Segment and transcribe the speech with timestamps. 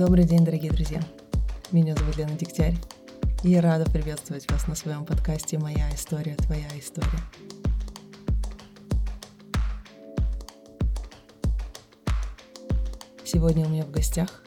[0.00, 1.02] Добрый день, дорогие друзья.
[1.72, 2.74] Меня зовут Лена Дегтярь.
[3.44, 7.20] И я рада приветствовать вас на своем подкасте «Моя история, твоя история».
[13.26, 14.42] Сегодня у меня в гостях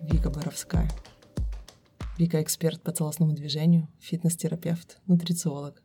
[0.00, 0.90] Вика Боровская.
[2.16, 5.82] Вика– эксперт по целостному движению, фитнес-терапевт, нутрициолог,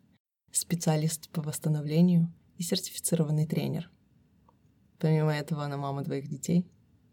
[0.50, 3.92] специалист по восстановлению и сертифицированный тренер.
[4.98, 6.66] Помимо этого, она мама двоих детей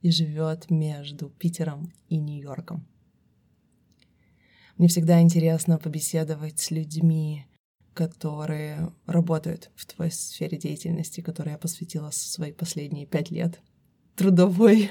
[0.02, 2.86] и живет между Питером и Нью-Йорком.
[4.76, 7.46] Мне всегда интересно побеседовать с людьми,
[7.92, 13.60] которые работают в твоей сфере деятельности, которой я посвятила свои последние пять лет
[14.16, 14.90] трудовой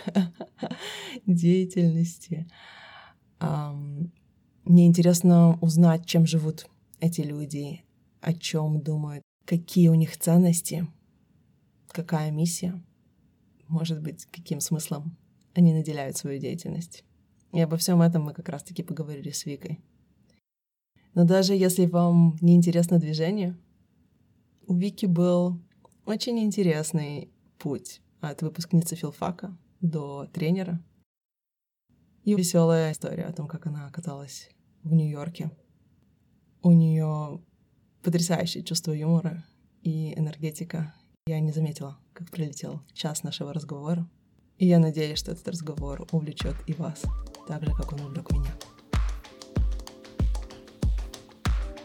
[1.26, 2.48] деятельности.
[3.40, 6.68] Мне интересно узнать, чем живут
[7.00, 7.84] эти люди,
[8.22, 10.88] о чем думают, какие у них ценности,
[11.88, 12.84] какая миссия,
[13.70, 15.16] может быть, каким смыслом
[15.54, 17.04] они наделяют свою деятельность.
[17.54, 19.80] И обо всем этом мы как раз-таки поговорили с Викой.
[21.14, 23.58] Но даже если вам не интересно движение,
[24.68, 25.60] у Вики был
[26.06, 30.84] очень интересный путь от выпускницы филфака до тренера.
[32.24, 34.50] И веселая история о том, как она оказалась
[34.84, 35.52] в Нью-Йорке.
[36.62, 37.42] У нее
[38.04, 39.46] потрясающее чувство юмора
[39.82, 40.94] и энергетика.
[41.30, 44.10] Я не заметила, как пролетел час нашего разговора.
[44.58, 47.04] И я надеюсь, что этот разговор увлечет и вас,
[47.48, 48.52] так же, как он увлек меня.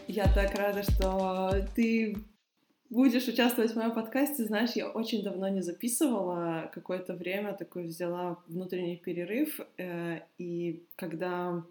[0.07, 2.17] Я так рада, что ты
[2.89, 4.45] будешь участвовать в моем подкасте.
[4.45, 11.63] Знаешь, я очень давно не записывала, какое-то время такой взяла внутренний перерыв, э, и когда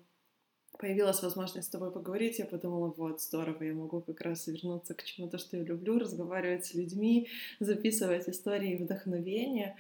[0.85, 5.03] появилась возможность с тобой поговорить, я подумала, вот, здорово, я могу как раз вернуться к
[5.03, 9.79] чему-то, что я люблю, разговаривать с людьми, записывать истории вдохновения.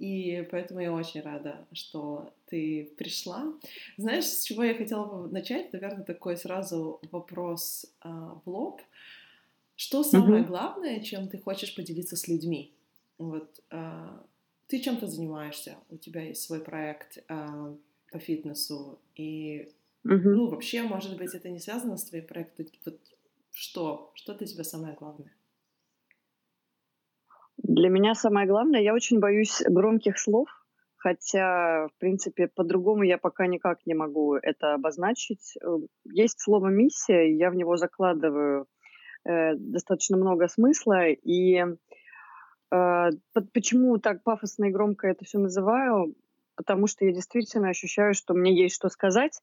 [0.00, 3.54] И поэтому я очень рада, что ты пришла.
[3.96, 5.72] Знаешь, с чего я хотела бы начать?
[5.72, 8.80] Наверное, такой сразу вопрос а, в лоб.
[9.76, 10.48] Что самое mm-hmm.
[10.48, 12.72] главное, чем ты хочешь поделиться с людьми?
[13.16, 14.20] Вот а,
[14.66, 17.76] ты чем-то занимаешься, у тебя есть свой проект а,
[18.10, 19.70] по фитнесу, и
[20.06, 20.20] mm-hmm.
[20.34, 22.66] ну вообще, может быть, это не связано с твоим проектом.
[22.84, 23.00] Вот
[23.50, 25.32] что, что для тебя самое главное?
[27.58, 30.48] Для меня самое главное, я очень боюсь громких слов,
[30.96, 35.56] хотя, в принципе, по-другому я пока никак не могу это обозначить.
[35.62, 38.66] Э, есть слово «миссия», я в него закладываю
[39.24, 41.64] э, достаточно много смысла, и
[42.70, 43.10] э,
[43.52, 46.14] почему так пафосно и громко это все называю?
[46.56, 49.40] Потому что я действительно ощущаю, что мне есть что сказать,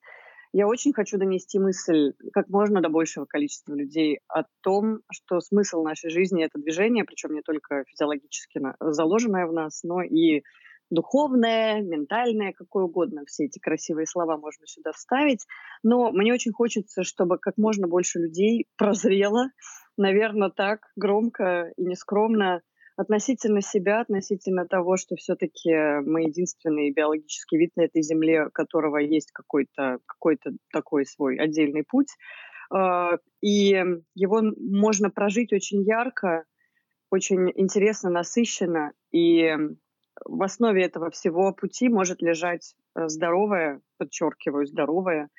[0.52, 5.84] я очень хочу донести мысль как можно до большего количества людей о том, что смысл
[5.84, 10.42] нашей жизни— это движение, причем не только физиологически заложенное в нас, но и
[10.90, 13.24] духовное, ментальное, какое угодно.
[13.28, 15.46] Все эти красивые слова можно сюда вставить.
[15.84, 19.50] Но мне очень хочется, чтобы как можно больше людей прозрело,
[19.98, 22.62] наверное, так громко и нескромно
[23.00, 25.74] относительно себя, относительно того, что все-таки
[26.06, 30.38] мы единственный биологический вид на этой Земле, которого есть какой-то какой
[30.74, 32.10] такой свой отдельный путь.
[32.70, 33.82] А, и
[34.16, 36.44] его можно прожить очень ярко,
[37.10, 38.92] очень интересно, насыщенно.
[39.14, 39.56] И
[40.26, 45.30] в основе этого всего пути может лежать э, здоровое, подчеркиваю, здоровое,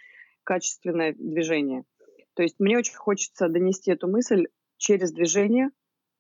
[0.45, 1.85] качественное движение.
[2.33, 4.47] То есть мне очень хочется донести эту мысль
[4.79, 5.69] через движение,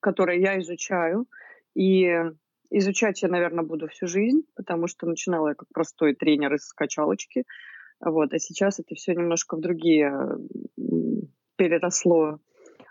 [0.01, 1.27] которые я изучаю.
[1.75, 2.11] И
[2.71, 7.45] изучать я, наверное, буду всю жизнь, потому что начинала я как простой тренер из качалочки.
[8.01, 10.13] Вот, а сейчас это все немножко в другие
[11.57, 12.39] переросло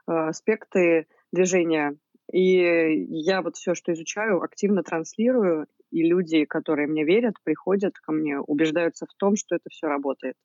[0.06, 1.98] а, аспекты движения.
[2.32, 8.12] И я вот все, что изучаю, активно транслирую, и люди, которые мне верят, приходят ко
[8.12, 10.36] мне, убеждаются в том, что это все работает.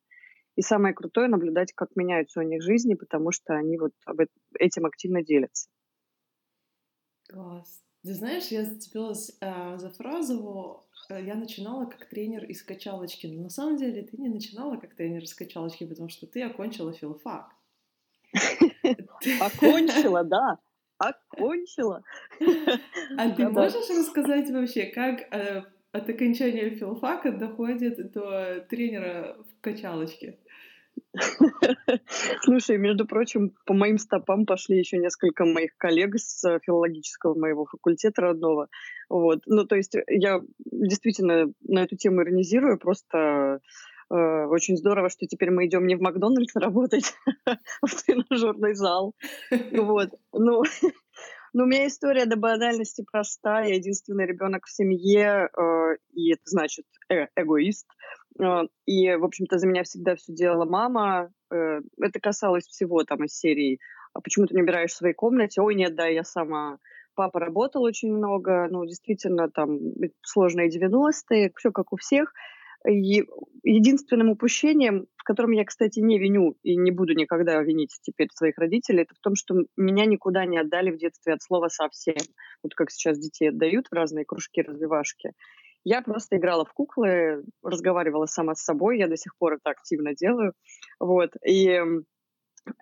[0.55, 3.91] И самое крутое наблюдать, как меняются у них жизни, потому что они вот
[4.57, 5.69] этим активно делятся.
[7.27, 7.81] Класс.
[8.03, 13.25] Ты знаешь, я зацепилась э, за фразу э, «я начинала как тренер из качалочки».
[13.25, 16.93] Но на самом деле ты не начинала как тренер из качалочки, потому что ты окончила
[16.93, 17.49] филфак.
[19.41, 20.59] Окончила, да.
[20.97, 22.03] Окончила.
[23.17, 30.37] А ты можешь рассказать вообще, как э, от окончания филфака доходит до тренера в качалочке?
[32.41, 37.65] Слушай, между прочим, по моим стопам пошли еще несколько моих коллег с э, филологического моего
[37.65, 38.67] факультета родного.
[39.09, 39.41] Вот.
[39.45, 43.59] Ну, то есть я действительно на эту тему иронизирую, просто
[44.09, 47.13] э, очень здорово, что теперь мы идем не в Макдональдс работать,
[47.45, 47.57] а
[47.87, 49.13] в тренажерный зал.
[49.71, 50.09] Вот.
[50.33, 50.63] Ну,
[51.53, 53.61] ну, у меня история до банальности проста.
[53.61, 57.87] Я единственный ребенок в семье, э, и это значит э эгоист.
[58.41, 61.31] А, и, в общем-то, за меня всегда все делала мама.
[61.51, 63.79] Э, это касалось всего там из серии
[64.13, 66.77] «А почему ты не убираешь в своей комнате?» «Ой, нет, да, я сама».
[67.15, 69.79] Папа работал очень много, ну, действительно, там
[70.21, 72.33] сложные 90-е, все как у всех.
[72.87, 73.23] И
[73.63, 78.57] единственным упущением, в котором я, кстати, не виню и не буду никогда винить теперь своих
[78.57, 82.17] родителей, это в том, что меня никуда не отдали в детстве от слова совсем.
[82.61, 85.31] Вот как сейчас детей отдают в разные кружки, развивашки.
[85.85, 90.15] Я просто играла в куклы, разговаривала сама с собой, я до сих пор это активно
[90.15, 90.53] делаю.
[90.99, 91.33] Вот.
[91.45, 91.79] И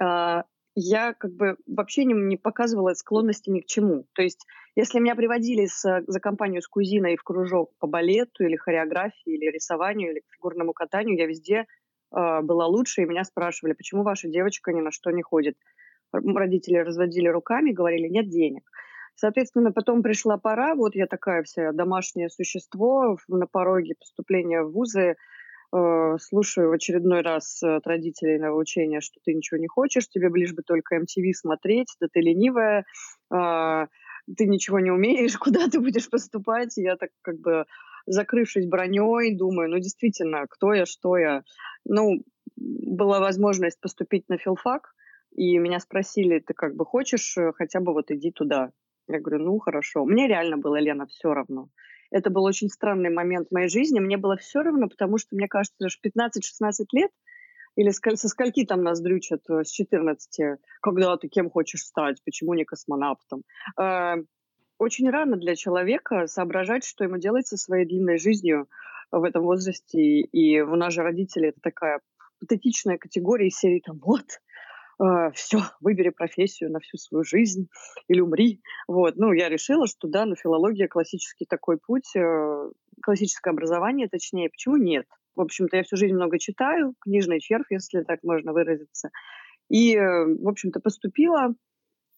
[0.01, 0.43] э,
[0.75, 4.05] я как бы вообще не, не показывала склонности ни к чему.
[4.13, 4.45] То есть,
[4.77, 9.51] если меня приводили с, за компанию с кузиной в кружок по балету или хореографии, или
[9.51, 11.65] рисованию, или фигурному катанию, я везде
[12.15, 15.57] э, была лучше, и меня спрашивали, почему ваша девочка ни на что не ходит.
[16.13, 18.63] Родители разводили руками, говорили, нет денег.
[19.15, 25.15] Соответственно, потом пришла пора, вот я такая вся домашнее существо на пороге поступления в вузы,
[25.75, 30.53] э, слушаю в очередной раз от родителей нравоучения, что ты ничего не хочешь, тебе лишь
[30.53, 32.85] бы только MTV смотреть, да ты ленивая,
[33.33, 33.87] э,
[34.37, 36.75] ты ничего не умеешь, куда ты будешь поступать.
[36.77, 37.65] Я так как бы
[38.05, 41.43] закрывшись броней, думаю, ну действительно, кто я, что я.
[41.85, 42.23] Ну,
[42.55, 44.93] была возможность поступить на филфак,
[45.35, 48.71] и меня спросили, ты как бы хочешь, э, хотя бы вот иди туда.
[49.07, 50.05] Я говорю, ну хорошо.
[50.05, 51.69] Мне реально было, Лена, все равно.
[52.11, 53.99] Это был очень странный момент в моей жизни.
[53.99, 57.11] Мне было все равно, потому что, мне кажется, что 15-16 лет,
[57.75, 62.53] или со скольки там нас дрючат, э, с 14, когда ты кем хочешь стать, почему
[62.53, 63.41] не космонавтом.
[63.79, 64.17] Э,
[64.77, 68.67] очень рано для человека соображать, что ему делать со своей длинной жизнью
[69.11, 69.99] в этом возрасте.
[69.99, 72.01] И у нас же родители это такая
[72.39, 74.25] патетичная категория из серии там вот
[75.03, 77.67] э, все, выбери профессию на всю свою жизнь
[78.07, 78.61] или умри.
[78.87, 79.15] Вот.
[79.15, 82.69] Ну, я решила, что да, ну, филология классический такой путь, э,
[83.01, 85.05] классическое образование, точнее, почему нет?
[85.35, 89.09] В общем-то, я всю жизнь много читаю, книжный червь, если так можно выразиться.
[89.69, 91.53] И, э, в общем-то, поступила, э,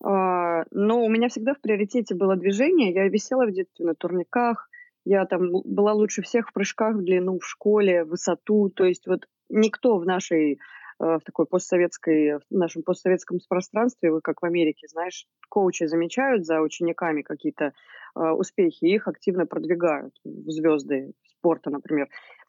[0.03, 2.93] но у меня всегда в приоритете было движение.
[2.93, 4.69] Я висела в детстве на турниках,
[5.05, 8.69] я там была лучше всех в прыжках в длину в школе, в высоту.
[8.69, 10.59] То есть вот никто в нашей
[10.99, 16.61] в такой постсоветской, в нашем постсоветском пространстве, вы как в Америке, знаешь, коучи замечают за
[16.61, 17.73] учениками какие-то
[18.15, 22.07] э, успехи, их активно продвигают в звезды спорта, например.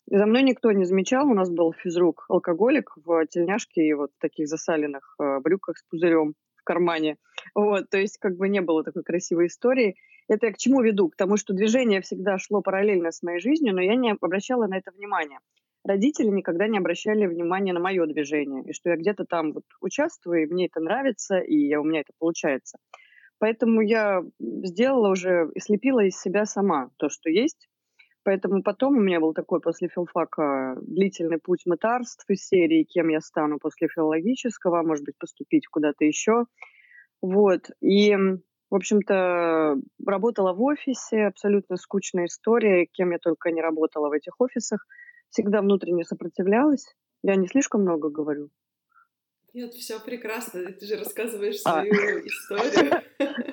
[0.09, 4.21] За мной никто не замечал, у нас был физрук алкоголик в тельняшке и вот в
[4.21, 7.17] таких засаленных э, брюках с пузырем в кармане.
[7.55, 9.97] Вот, то есть как бы не было такой красивой истории.
[10.29, 11.09] Это я к чему веду?
[11.09, 14.79] К тому, что движение всегда шло параллельно с моей жизнью, но я не обращала на
[14.79, 15.41] это внимания
[15.87, 20.43] родители никогда не обращали внимания на мое движение, и что я где-то там вот участвую,
[20.43, 22.79] и мне это нравится, и у меня это получается.
[23.39, 27.69] Поэтому я сделала уже и слепила из себя сама то, что есть.
[28.25, 33.21] Поэтому потом у меня был такой после филфака длительный путь мытарств из серии «Кем я
[33.21, 36.47] стану после филологического», может быть, поступить куда-то еще.
[37.23, 37.71] Вот.
[37.81, 44.13] И, в общем-то, работала в офисе, абсолютно скучная история, кем я только не работала в
[44.13, 44.85] этих офисах–
[45.31, 46.87] всегда внутренне сопротивлялась.
[47.23, 48.51] Я не слишком много говорю.
[49.53, 50.71] Нет, все прекрасно.
[50.73, 51.83] Ты же рассказываешь а.
[51.83, 52.27] свою а.
[52.27, 53.03] историю.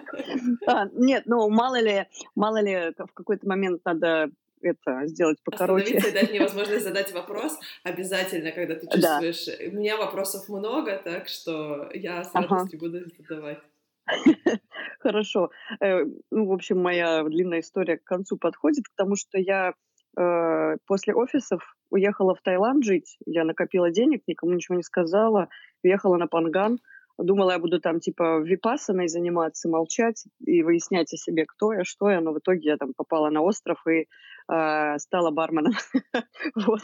[0.67, 4.29] А, нет, ну мало ли, мало ли в какой-то момент надо
[4.61, 5.83] это сделать покороче.
[5.83, 9.45] Остановиться и дать мне возможность задать вопрос обязательно, когда ты чувствуешь.
[9.45, 9.53] Да.
[9.67, 12.87] У меня вопросов много, так что я с радостью ага.
[12.87, 13.59] буду задавать.
[14.99, 15.51] Хорошо.
[15.79, 19.73] Э, ну, в общем, моя длинная история к концу подходит, потому что я
[20.17, 23.17] Э, после офисов уехала в Таиланд жить.
[23.25, 25.49] Я накопила денег, никому ничего не сказала.
[25.83, 26.79] Уехала на Панган.
[27.17, 32.09] Думала, я буду там типа випассаной заниматься, молчать и выяснять о себе, кто я, что
[32.09, 32.21] я.
[32.21, 34.07] Но в итоге я там попала на остров и
[34.51, 35.73] э, стала барменом.
[36.55, 36.81] вот.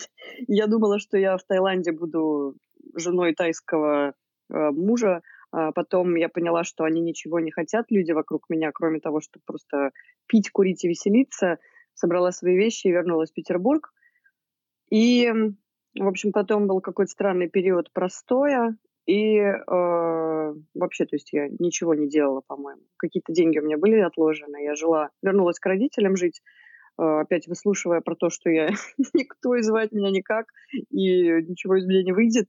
[0.48, 2.56] Я думала, что я в Таиланде буду
[2.96, 4.14] женой тайского
[4.52, 5.22] э, мужа.
[5.52, 9.42] А потом я поняла, что они ничего не хотят, люди вокруг меня, кроме того, чтобы
[9.48, 9.90] просто
[10.28, 11.58] пить, курить и веселиться
[12.00, 13.92] собрала свои вещи и вернулась в Петербург.
[14.90, 15.32] И,
[15.96, 18.76] в общем, потом был какой-то странный период простоя,
[19.06, 22.82] и э, вообще, то есть я ничего не делала, по-моему.
[22.98, 24.64] Какие-то деньги у меня были отложены.
[24.64, 26.42] Я жила, вернулась к родителям жить,
[27.00, 28.70] э, опять выслушивая про то, что я
[29.14, 30.46] никто и звать меня никак,
[30.92, 32.48] и ничего из меня не выйдет.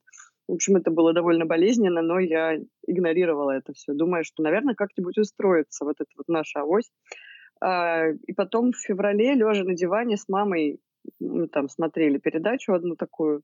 [0.49, 5.17] В общем, это было довольно болезненно, но я игнорировала это все, думая, что, наверное, как-нибудь
[5.17, 6.91] устроится вот эта вот наша авось.
[7.61, 10.81] А, и потом в феврале, лежа на диване с мамой,
[11.19, 13.43] мы там смотрели передачу одну такую,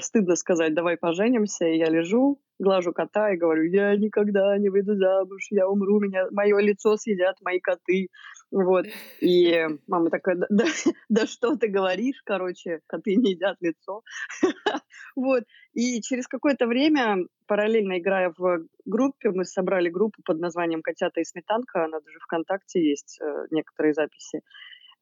[0.00, 4.96] стыдно сказать, давай поженимся, и я лежу, глажу кота и говорю, я никогда не выйду
[4.96, 8.08] замуж, я умру, меня, мое лицо съедят мои коты.
[8.50, 8.86] Вот.
[9.20, 10.64] И мама такая, да, да,
[11.08, 14.02] да что ты говоришь, короче, коты не едят лицо.
[15.14, 15.44] Вот.
[15.74, 21.24] И через какое-то время, параллельно играя в группе, мы собрали группу под названием «Котята и
[21.24, 24.40] сметанка», она даже ВКонтакте есть, э, некоторые записи.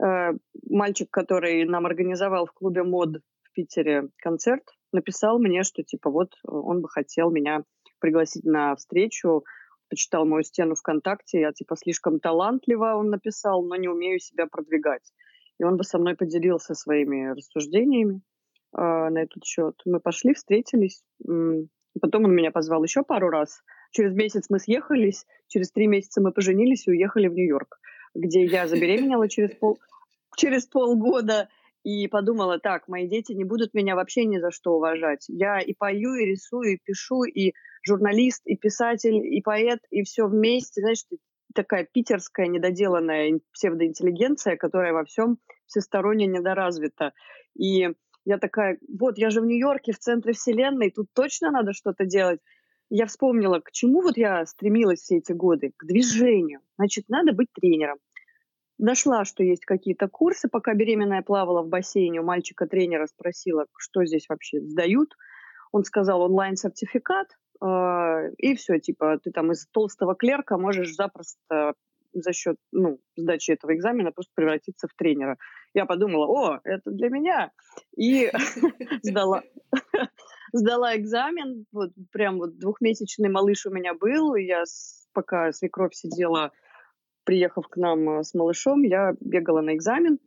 [0.03, 0.33] Э,
[0.69, 6.33] мальчик, который нам организовал в клубе МОД в Питере концерт, написал мне, что типа вот
[6.45, 7.65] он бы хотел меня
[7.99, 9.45] пригласить на встречу,
[9.89, 15.13] почитал мою стену ВКонтакте, я типа слишком талантлива, он написал, но не умею себя продвигать.
[15.59, 18.23] И он бы со мной поделился своими рассуждениями
[18.73, 19.75] э, на этот счет.
[19.85, 21.03] Мы пошли, встретились.
[22.01, 23.63] Потом он меня позвал еще пару раз.
[23.91, 27.81] Через месяц мы съехались, через три месяца мы поженились и уехали в Нью-Йорк,
[28.15, 29.79] где я забеременела через, пол,
[30.37, 31.49] через полгода
[31.83, 35.25] и подумала, так, мои дети не будут меня вообще ни за что уважать.
[35.29, 37.55] Я и пою, и рисую, и пишу, и
[37.87, 40.83] журналист, и писатель, и поэт, и все вместе.
[40.83, 41.05] Знаешь,
[41.55, 47.13] такая питерская недоделанная псевдоинтеллигенция, которая во всем всесторонне недоразвита.
[47.59, 47.89] И
[48.25, 52.41] я такая, вот, я же в Нью-Йорке, в центре вселенной, тут точно надо что-то делать.
[52.91, 55.73] Я вспомнила, к чему вот я стремилась все эти годы?
[55.77, 56.61] К движению.
[56.77, 57.99] Значит, надо быть тренером.
[58.83, 64.27] Нашла, что есть какие-то курсы, пока беременная плавала в бассейне, у мальчика-тренера спросила, что здесь
[64.29, 65.15] вообще сдают.
[65.71, 67.29] Он сказал онлайн-сертификат,
[67.63, 71.75] э, и все, типа, ты там из толстого клерка можешь запросто
[72.15, 75.37] за счет ну, сдачи этого экзамена просто превратиться в тренера.
[75.75, 77.53] Я подумала, о, это для меня.
[77.99, 78.31] И
[79.03, 79.43] сдала,
[80.55, 81.67] сдала экзамен.
[81.71, 84.35] Вот прям вот двухмесячный малыш у меня был.
[84.37, 84.65] Я
[85.13, 86.51] пока свекровь сидела
[87.25, 90.19] приехав к нам э, с малышом, я бегала на экзамен.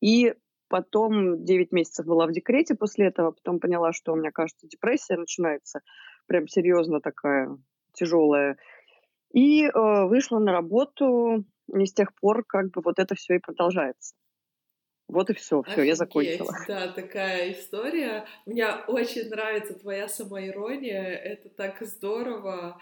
[0.00, 0.34] И
[0.68, 3.32] потом 9 месяцев была в декрете после этого.
[3.32, 5.80] Потом поняла, что у меня, кажется, депрессия начинается.
[6.26, 7.56] Прям серьезно такая
[7.92, 8.56] тяжелая.
[9.32, 9.70] И э,
[10.06, 11.44] вышла на работу.
[11.74, 14.14] И с тех пор как бы вот это все и продолжается.
[15.12, 16.54] Вот и все, все, я закончила.
[16.66, 18.24] Да, такая история.
[18.46, 22.80] Мне очень нравится твоя самоирония, это так здорово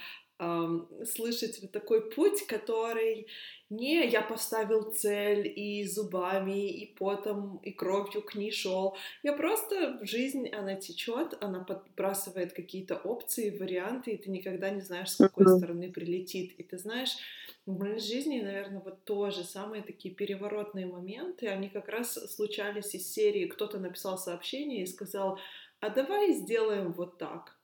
[1.04, 3.26] слышать вот такой путь, который
[3.68, 8.96] не я поставил цель и зубами, и потом, и кровью к ней шел.
[9.22, 15.10] Я просто, жизнь, она течет, она подбрасывает какие-то опции, варианты, и ты никогда не знаешь,
[15.10, 16.54] с какой стороны прилетит.
[16.58, 17.16] И ты знаешь,
[17.66, 23.12] в моей жизни, наверное, вот тоже самые такие переворотные моменты, они как раз случались из
[23.12, 25.38] серии, кто-то написал сообщение и сказал,
[25.78, 27.56] а давай сделаем вот так.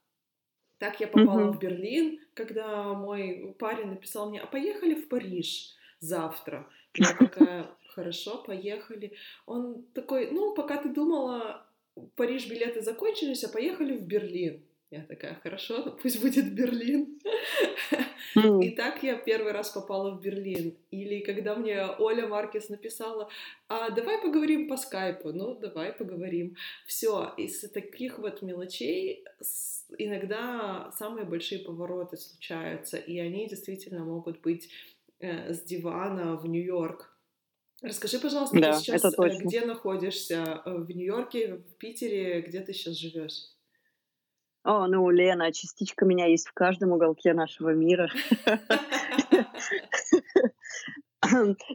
[0.77, 1.51] Так я попала mm-hmm.
[1.51, 6.69] в Берлин, когда мой парень написал мне, а поехали в Париж завтра.
[6.95, 9.17] Я такая, хорошо, поехали.
[9.45, 11.65] Он такой, ну, пока ты думала,
[12.15, 14.63] Париж билеты закончились, а поехали в Берлин.
[14.89, 17.19] Я такая, хорошо, ну пусть будет Берлин.
[18.35, 18.63] Mm.
[18.63, 20.77] И так я первый раз попала в Берлин.
[20.91, 23.29] Или когда мне Оля Маркес написала,
[23.67, 25.33] а давай поговорим по скайпу.
[25.33, 26.55] Ну, давай поговорим.
[26.85, 29.25] Все, из таких вот мелочей
[29.97, 34.69] иногда самые большие повороты случаются, и они действительно могут быть
[35.19, 37.13] э, с дивана в Нью-Йорк.
[37.81, 40.61] Расскажи, пожалуйста, да, ты сейчас э, где находишься?
[40.65, 43.56] Э, в Нью-Йорке, в Питере, где ты сейчас живешь?
[44.63, 48.09] О, ну, Лена, частичка меня есть в каждом уголке нашего мира.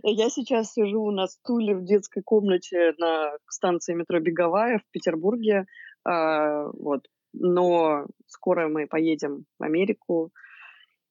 [0.03, 5.67] Я сейчас сижу на стуле в детской комнате на станции метро Беговая в Петербурге.
[6.05, 7.07] А, вот.
[7.33, 10.31] Но скоро мы поедем в Америку.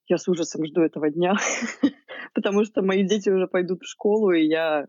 [0.08, 1.36] Я с ужасом жду этого дня,
[2.34, 4.88] потому что мои дети уже пойдут в школу, и я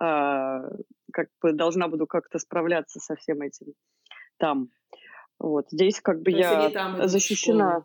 [0.00, 0.62] а,
[1.12, 3.74] как бы должна буду как-то справляться со всем этим
[4.38, 4.68] там.
[5.38, 7.84] Вот здесь как бы То я защищена.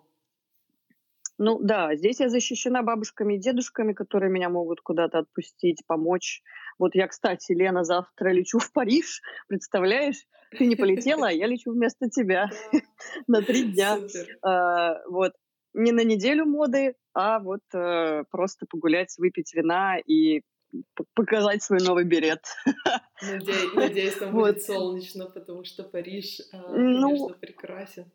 [1.38, 6.42] Ну да, здесь я защищена бабушками и дедушками, которые меня могут куда-то отпустить, помочь.
[6.78, 10.26] Вот я, кстати, Лена, завтра лечу в Париж, представляешь?
[10.58, 12.50] Ты не полетела, а я лечу вместо тебя
[13.28, 14.00] на три дня.
[14.42, 15.32] А, вот.
[15.74, 20.42] Не на неделю моды, а вот э, просто погулять, выпить вина и
[21.14, 22.44] показать свой новый берет.
[23.22, 24.54] Надеюсь, надеюсь там вот.
[24.54, 28.12] будет солнечно, потому что Париж, а, ну, конечно, прекрасен.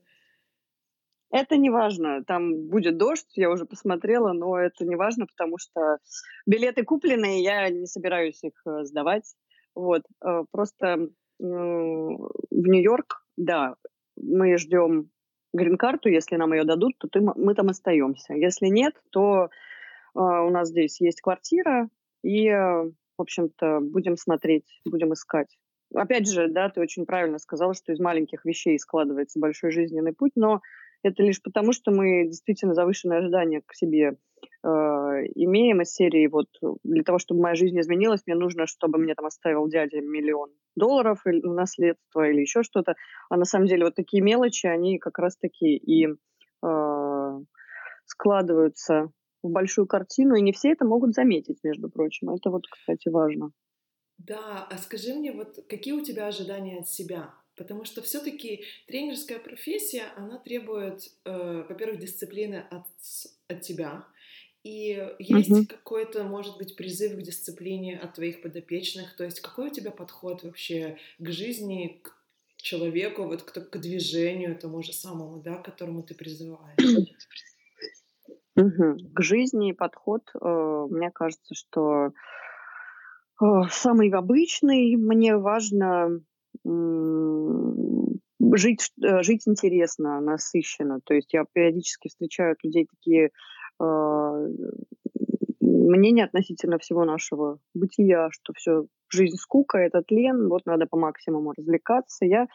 [1.30, 5.98] Это не важно, там будет дождь, я уже посмотрела, но это не важно, потому что
[6.46, 9.34] билеты купленные, я не собираюсь их э, сдавать.
[9.74, 11.08] Вот, э, просто
[11.40, 11.42] в
[12.50, 13.74] Нью-Йорк, да,
[14.16, 15.10] мы ждем
[15.52, 18.34] грин-карту, если нам ее дадут, то мы там остаемся.
[18.34, 19.48] Если нет, то э,
[20.14, 21.88] у нас здесь есть квартира,
[22.24, 25.56] и, в общем-то, будем смотреть, будем искать
[25.94, 30.32] опять же, да, ты очень правильно сказала, что из маленьких вещей складывается большой жизненный путь,
[30.34, 30.60] но
[31.02, 34.16] это лишь потому, что мы действительно завышенные ожидания к себе
[34.62, 36.48] э, имеем из серии вот
[36.82, 41.20] для того, чтобы моя жизнь изменилась, мне нужно, чтобы мне там оставил дядя миллион долларов
[41.26, 42.94] или наследство или еще что-то.
[43.28, 47.40] А на самом деле вот такие мелочи, они как раз таки и э,
[48.06, 49.10] складываются
[49.44, 52.30] в большую картину, и не все это могут заметить, между прочим.
[52.30, 53.52] Это вот, кстати, важно.
[54.18, 57.34] Да, а скажи мне, вот какие у тебя ожидания от себя?
[57.56, 62.86] Потому что все-таки тренерская профессия, она требует, э, во-первых, дисциплины от,
[63.48, 64.06] от тебя.
[64.64, 65.66] И есть uh-huh.
[65.66, 69.14] какой-то, может быть, призыв к дисциплине от твоих подопечных.
[69.14, 72.16] То есть какой у тебя подход вообще к жизни, к
[72.56, 76.78] человеку, вот к, к движению тому же самому, да, к которому ты призываешь?
[78.56, 78.96] Uh-huh.
[79.14, 82.12] К жизни подход, э, мне кажется, что
[83.42, 84.96] э, самый обычный.
[84.96, 86.20] Мне важно
[88.54, 91.00] жить, э, жить интересно, насыщенно.
[91.04, 93.30] То есть я периодически встречаю людей такие
[95.60, 101.54] мнения относительно всего нашего бытия, что все, жизнь скука, это тлен, вот надо по максимуму
[101.56, 102.24] развлекаться.
[102.24, 102.46] Я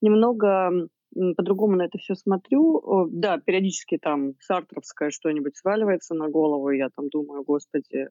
[0.00, 3.08] немного по-другому на это все смотрю.
[3.10, 8.08] Да, периодически там сартровское что-нибудь сваливается на голову, и я там думаю, господи,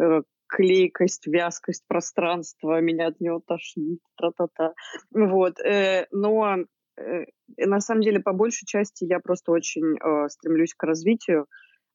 [0.00, 4.74] э, клейкость, вязкость пространства, меня от него тошнит, тра-та-та.
[5.12, 5.60] Вот.
[5.60, 6.56] Э, но
[6.96, 7.24] э,
[7.56, 9.96] на самом деле, по большей части, я просто очень
[10.28, 11.46] стремлюсь к развитию.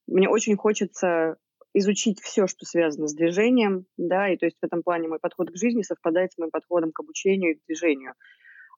[0.08, 1.38] Мне очень хочется
[1.74, 5.52] изучить все, что связано с движением, да, и то есть в этом плане мой подход
[5.52, 8.14] к жизни совпадает с моим подходом к обучению и к движению.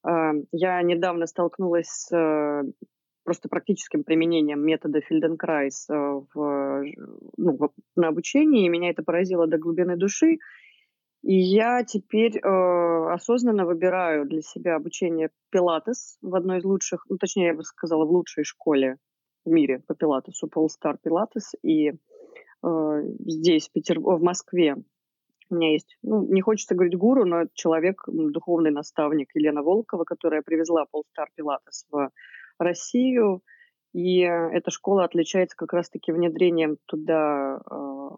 [0.04, 2.63] Я недавно столкнулась с
[3.27, 6.84] просто практическим применением метода Фельденкрайс э, в,
[7.36, 10.38] ну, в, на обучении, и меня это поразило до глубины души.
[11.24, 17.18] И я теперь э, осознанно выбираю для себя обучение пилатес в одной из лучших, ну,
[17.18, 18.96] точнее, я бы сказала, в лучшей школе
[19.44, 21.51] в мире по пилатесу, Polestar Pilates.
[21.63, 24.00] И э, здесь, в, Петер...
[24.00, 24.77] в Москве,
[25.50, 30.42] у меня есть, ну, не хочется говорить гуру, но человек, духовный наставник Елена Волкова, которая
[30.42, 32.12] привезла Polestar Pilates в
[32.60, 33.42] Россию,
[33.94, 38.10] и эта школа отличается как раз-таки внедрением туда э,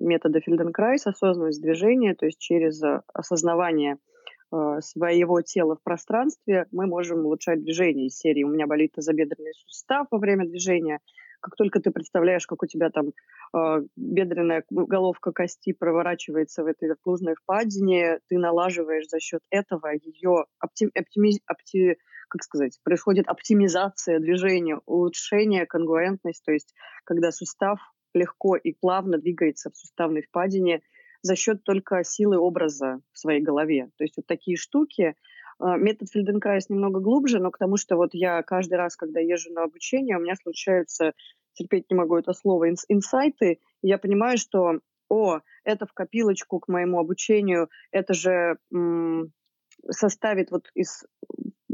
[0.00, 2.82] метода Фельденкрайс, осознанность движения, то есть через
[3.14, 3.98] осознавание
[4.52, 9.54] э, своего тела в пространстве мы можем улучшать движение из серии «У меня болит тазобедренный
[9.54, 11.00] сустав во время движения»,
[11.46, 13.12] как только ты представляешь, как у тебя там
[13.54, 20.46] э, бедренная головка кости проворачивается в этой вертлужной впадине, ты налаживаешь за счет этого ее
[20.58, 27.78] оптим, оптими, опти, как сказать, происходит оптимизация движения, улучшение, конгруентность, то есть когда сустав
[28.12, 30.82] легко и плавно двигается в суставной впадине
[31.22, 33.90] за счет только силы образа в своей голове.
[33.98, 35.14] То есть вот такие штуки.
[35.58, 39.52] А, метод Фельденкрайс немного глубже, но к тому, что вот я каждый раз, когда езжу
[39.52, 41.12] на обучение, у меня случаются,
[41.54, 46.68] терпеть не могу это слово, инсайты, и я понимаю, что, о, это в копилочку к
[46.68, 48.58] моему обучению, это же
[49.90, 51.04] составит вот из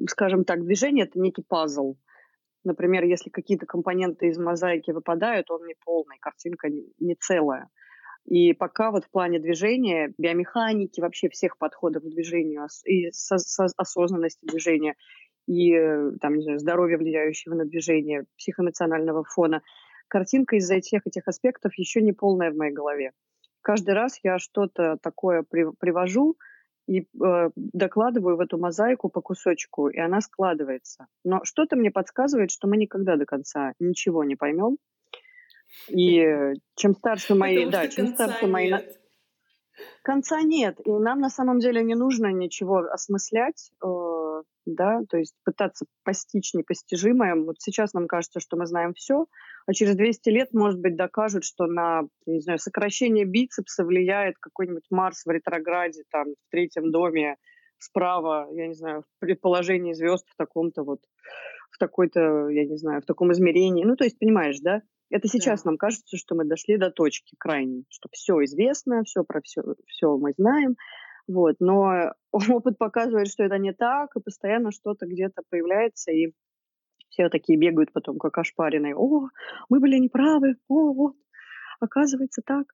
[0.09, 1.97] скажем так, движение— это некий пазл.
[2.65, 7.69] Например, если какие-то компоненты из мозаики выпадают, он не полный, картинка не целая.
[8.25, 13.67] И пока вот в плане движения, биомеханики, вообще всех подходов к движению и со, со
[13.77, 14.95] осознанности движения,
[15.47, 15.73] и
[16.21, 19.63] там, не знаю, здоровья, влияющего на движение, психоэмоционального фона,
[20.09, 23.13] картинка из-за всех этих аспектов еще не полная в моей голове.
[23.61, 26.37] Каждый раз я что-то такое при, привожу,
[26.89, 31.07] и э, докладываю в эту мозаику по кусочку, и она складывается.
[31.25, 34.79] Но что-то мне подсказывает, что мы никогда до конца ничего не поймем.
[35.89, 36.23] И
[36.77, 39.01] чем старше мои, да, чем старше мои, нет.
[40.03, 45.35] конца нет, и нам на самом деле не нужно ничего осмыслять, э, да, то есть
[45.45, 47.35] пытаться постичь непостижимое.
[47.35, 49.27] Вот сейчас нам кажется, что мы знаем все,
[49.67, 54.87] а через 200 лет, может быть, докажут, что на, не знаю, сокращение бицепса влияет какой-нибудь
[54.91, 57.37] Марс в ретрограде, там, в третьем доме
[57.79, 61.01] справа, я не знаю, в предположении звезд в таком-то вот,
[61.71, 63.85] в такой-то, я не знаю, в таком измерении.
[63.85, 64.83] Ну, то есть, понимаешь, да?
[65.13, 65.71] Это сейчас да.
[65.71, 70.17] нам кажется, что мы дошли до точки крайней, что все известно, все про все, все
[70.17, 70.77] мы знаем,
[71.29, 71.57] вот.
[71.61, 76.33] Но опыт показывает, что это не так, и постоянно что-то где-то появляется, и
[77.11, 78.97] все такие бегают потом, как ошпаренные.
[78.97, 79.29] О,
[79.69, 81.15] мы были неправы, о, вот,
[81.79, 82.65] оказывается так.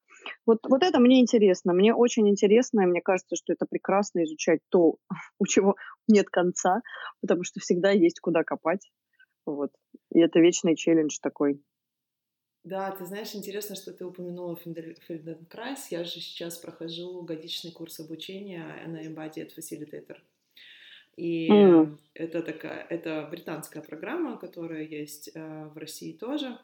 [0.47, 1.73] Вот, вот это мне интересно.
[1.73, 4.99] Мне очень интересно, и мне кажется, что это прекрасно изучать то,
[5.41, 5.75] у чего
[6.07, 6.83] нет конца,
[7.21, 8.89] потому что всегда есть куда копать.
[9.45, 9.71] Вот.
[10.13, 11.61] И это вечный челлендж такой.
[12.69, 15.91] Да, ты знаешь, интересно, что ты упомянула Фельденкрайс.
[15.91, 20.19] Я же сейчас прохожу годичный курс обучения на Embodied Facilitator.
[21.17, 21.99] И mm.
[22.13, 26.59] это такая, это британская программа, которая есть э, в России тоже.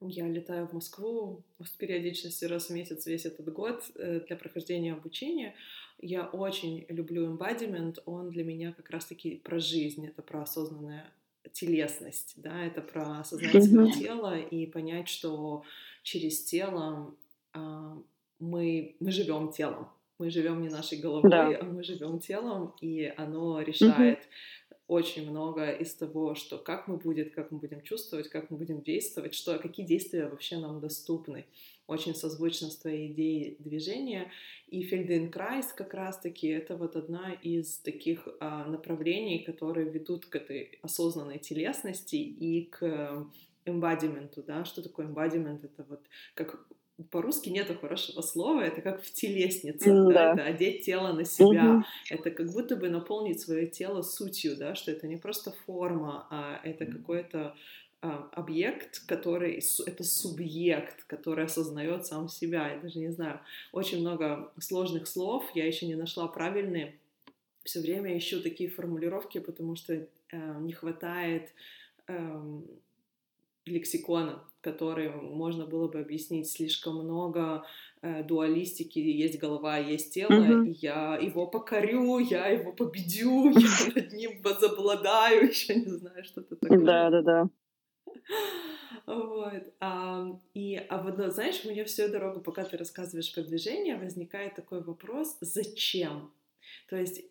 [0.00, 4.94] Я летаю в Москву с периодичностью раз в месяц весь этот год э, для прохождения
[4.94, 5.54] обучения.
[6.00, 11.12] Я очень люблю embodiment, он для меня как раз-таки про жизнь, это про осознанное
[11.52, 15.64] телесность, да, это про осознать свое тело и понять, что
[16.02, 17.14] через тело
[17.52, 17.98] а,
[18.38, 21.58] мы, мы живем телом, мы живем не нашей головой, да.
[21.60, 24.76] а мы живем телом, и оно решает mm-hmm.
[24.86, 28.82] очень много из того, что как мы будем, как мы будем чувствовать, как мы будем
[28.82, 31.46] действовать, что какие действия вообще нам доступны
[31.90, 34.30] очень созвучно с твоей идеей движения.
[34.68, 40.78] И Фельденкрайс как раз-таки это вот одна из таких а, направлений, которые ведут к этой
[40.82, 43.26] осознанной телесности и к
[43.64, 46.00] эмбадименту, да, что такое эмбадимент, это вот
[46.34, 46.66] как
[47.10, 50.32] по-русски нету хорошего слова, это как в телеснице, mm, да, да.
[50.32, 51.82] это одеть тело на себя, mm-hmm.
[52.10, 56.60] это как будто бы наполнить свое тело сутью, да, что это не просто форма, а
[56.62, 57.54] это какое-то
[58.00, 62.72] объект, который это субъект, который осознает сам себя.
[62.72, 63.40] Я даже не знаю,
[63.72, 66.94] очень много сложных слов, я еще не нашла правильные.
[67.62, 70.06] Все время ищу такие формулировки, потому что э,
[70.60, 71.52] не хватает
[72.08, 72.60] э,
[73.66, 77.64] лексикона, который можно было бы объяснить слишком много
[78.00, 80.68] э, дуалистики, есть голова, есть тело, mm-hmm.
[80.68, 86.56] и я его покорю, я его победю, я над ним возобладаю, еще не знаю, что-то
[86.56, 86.80] такое.
[86.80, 87.50] Да, да, да.
[89.06, 89.62] Вот.
[89.78, 94.56] А, и, а вот, знаешь, у меня всю дорогу, пока ты рассказываешь про движение, возникает
[94.56, 96.32] такой вопрос, зачем?
[96.88, 97.22] То есть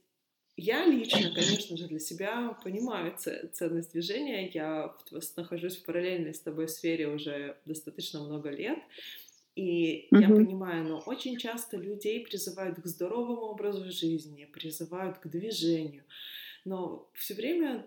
[0.61, 4.49] я лично, конечно же, для себя понимаю ценность движения.
[4.49, 4.93] Я
[5.37, 8.79] нахожусь в параллельной с тобой сфере уже достаточно много лет.
[9.55, 10.21] И mm-hmm.
[10.21, 16.03] я понимаю, но очень часто людей призывают к здоровому образу жизни, призывают к движению.
[16.65, 17.85] Но все время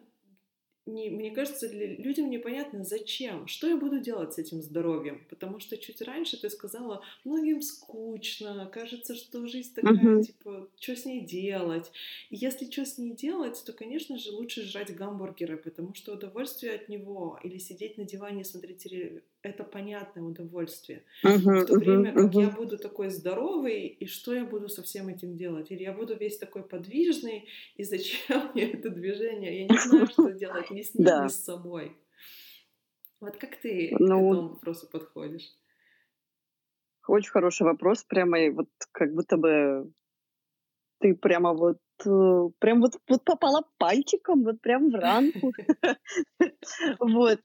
[0.86, 5.60] не, мне кажется, для, людям непонятно, зачем, что я буду делать с этим здоровьем, потому
[5.60, 10.24] что чуть раньше ты сказала, многим скучно, кажется, что жизнь такая, uh-huh.
[10.24, 11.92] типа, что с ней делать,
[12.30, 16.74] и если что с ней делать, то, конечно же, лучше жрать гамбургеры, потому что удовольствие
[16.74, 18.86] от него, или сидеть на диване и смотреть
[19.42, 21.04] это понятное удовольствие.
[21.24, 22.40] Uh-huh, в то время uh-huh, как uh-huh.
[22.42, 25.70] я буду такой здоровый, и что я буду со всем этим делать?
[25.70, 29.62] Или я буду весь такой подвижный, и зачем мне это движение?
[29.62, 31.24] Я не знаю, что делать ни с ним, да.
[31.24, 31.96] ни с собой.
[33.20, 35.48] Вот как ты ну, к этому вопросу подходишь?
[37.06, 39.92] Очень хороший вопрос, прямо вот как будто бы
[41.00, 45.52] ты прямо вот э, прям вот, вот попала пальчиком вот прям в ранку.
[47.00, 47.40] Вот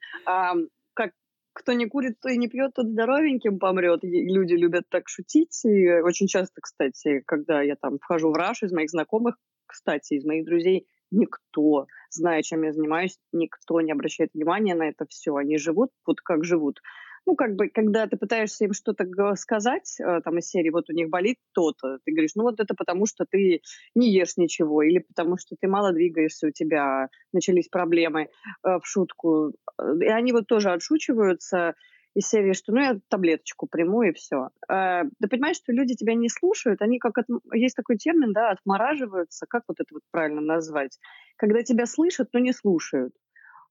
[1.58, 4.02] кто не курит, то и не пьет, тот здоровеньким помрет.
[4.04, 5.60] люди любят так шутить.
[5.66, 10.24] И очень часто, кстати, когда я там вхожу в раш, из моих знакомых, кстати, из
[10.24, 15.36] моих друзей, никто, зная, чем я занимаюсь, никто не обращает внимания на это все.
[15.36, 16.80] Они живут вот как живут
[17.28, 20.94] ну, как бы, когда ты пытаешься им что-то сказать, э, там, из серии, вот у
[20.94, 23.62] них болит то-то, ты говоришь, ну, вот это потому, что ты
[23.96, 28.28] не ешь ничего, или потому, что ты мало двигаешься, у тебя начались проблемы э,
[28.64, 29.54] в шутку.
[30.02, 31.76] И они вот тоже отшучиваются
[32.16, 34.50] из серии, что ну я таблеточку приму и все.
[34.70, 37.26] Э, да понимаешь, что люди тебя не слушают, они как от...
[37.54, 40.98] есть такой термин, да, отмораживаются, как вот это вот правильно назвать,
[41.36, 43.14] когда тебя слышат, но не слушают.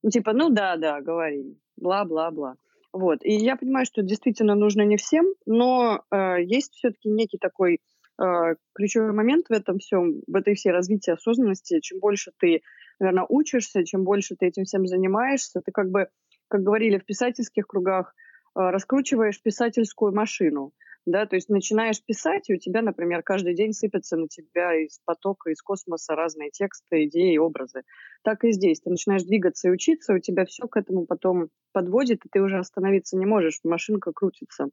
[0.03, 2.57] Ну типа, ну да, да, говори, бла-бла-бла.
[2.93, 3.19] Вот.
[3.23, 7.79] И я понимаю, что действительно нужно не всем, но э, есть все-таки некий такой
[8.21, 11.79] э, ключевой момент в этом всем, в этой всей развитии осознанности.
[11.81, 12.61] Чем больше ты,
[12.99, 16.07] наверное, учишься, чем больше ты этим всем занимаешься, ты как бы,
[16.47, 18.13] как говорили в писательских кругах,
[18.55, 20.71] э, раскручиваешь писательскую машину
[21.07, 24.99] да, то есть начинаешь писать, и у тебя, например, каждый день сыпятся на тебя из
[25.05, 27.83] потока, из космоса разные тексты, идеи, образы.
[28.23, 28.81] Так и здесь.
[28.81, 32.59] Ты начинаешь двигаться и учиться, у тебя все к этому потом подводит, и ты уже
[32.59, 34.67] остановиться не можешь, машинка крутится,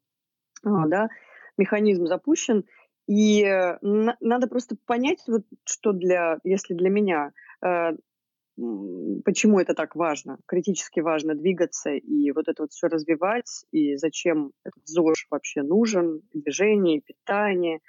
[0.64, 1.08] а, да,
[1.56, 2.64] механизм запущен,
[3.06, 7.32] и э, надо просто понять, вот, что для, если для меня
[7.64, 7.92] э,
[8.56, 14.52] почему это так важно, критически важно двигаться и вот это вот все развивать, и зачем
[14.64, 17.80] этот ЗОЖ вообще нужен, движение, питание,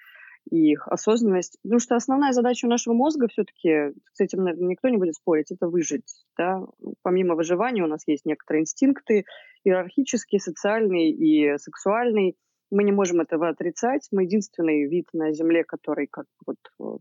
[0.50, 1.58] и их осознанность.
[1.64, 5.68] Потому что основная задача нашего мозга все-таки, с этим наверное, никто не будет спорить, это
[5.68, 6.26] выжить.
[6.38, 6.62] Да?
[7.02, 9.26] Помимо выживания у нас есть некоторые инстинкты
[9.64, 12.36] иерархические, социальные и сексуальные.
[12.72, 14.08] Мы не можем этого отрицать.
[14.12, 16.98] Мы единственный вид на Земле, который как вот э,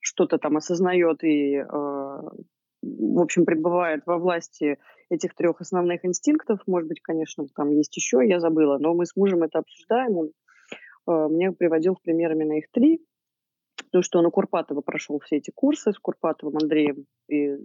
[0.00, 2.20] что-то там осознает и э,
[2.82, 4.78] в общем, пребывает во власти
[5.10, 6.60] этих трех основных инстинктов.
[6.66, 10.16] Может быть, конечно, там есть еще, я забыла, но мы с мужем это обсуждаем.
[10.16, 10.30] Он
[11.08, 13.00] э, мне приводил в пример именно их три,
[13.76, 17.56] потому что он у Курпатова прошел все эти курсы с Курпатовым Андреем и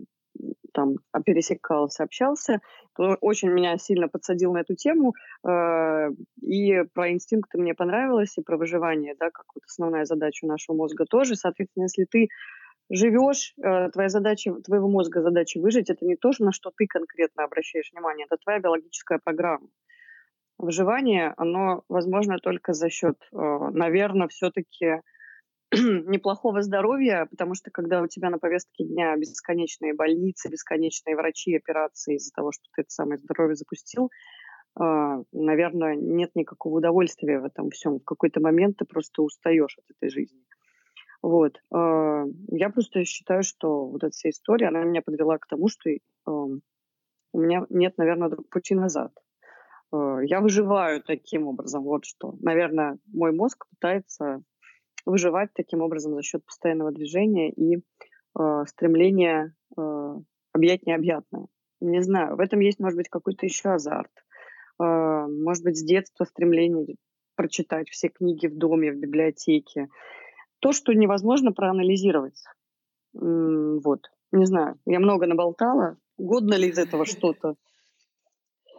[0.74, 0.96] там
[1.26, 2.62] пересекался, общался,
[2.96, 5.14] то очень меня сильно подсадил на эту тему.
[5.48, 6.10] Э,
[6.42, 11.06] и про инстинкты мне понравилось, и про выживание, да, как вот основная задача нашего мозга
[11.06, 11.36] тоже.
[11.36, 12.30] Соответственно, если ты
[12.92, 17.44] живешь, э, твоя задача, твоего мозга задача выжить, это не то, на что ты конкретно
[17.44, 19.68] обращаешь внимание, это твоя биологическая программа.
[20.58, 23.36] Выживание, оно возможно только за счет, э,
[23.72, 25.02] наверное, все-таки
[25.72, 32.16] неплохого здоровья, потому что когда у тебя на повестке дня бесконечные больницы, бесконечные врачи, операции
[32.16, 34.12] из-за того, что ты это самое здоровье запустил,
[34.80, 38.00] э, наверное, нет никакого удовольствия в этом всем.
[38.00, 40.42] В какой-то момент ты просто устаешь от этой жизни.
[41.22, 41.62] Вот.
[41.74, 45.90] Э, я просто считаю, что вот эта вся история, она меня подвела к тому, что
[46.26, 49.12] у меня нет, наверное, пути назад.
[49.94, 52.36] Э, я выживаю таким образом, вот что.
[52.42, 54.42] Наверное, мой мозг пытается
[55.06, 59.56] выживать таким образом за счет постоянного движения и э, стремления
[60.54, 61.48] объять необъятное.
[61.80, 64.12] Не знаю, в этом есть, может быть, какой-то еще азарт.
[64.78, 66.98] Может быть, с детства стремление
[67.36, 69.88] прочитать все книги в доме, в библиотеке.
[70.62, 72.44] То, что невозможно проанализировать.
[73.14, 74.10] Вот.
[74.32, 75.98] Не знаю, я много наболтала.
[76.18, 77.56] Годно ли из этого что-то?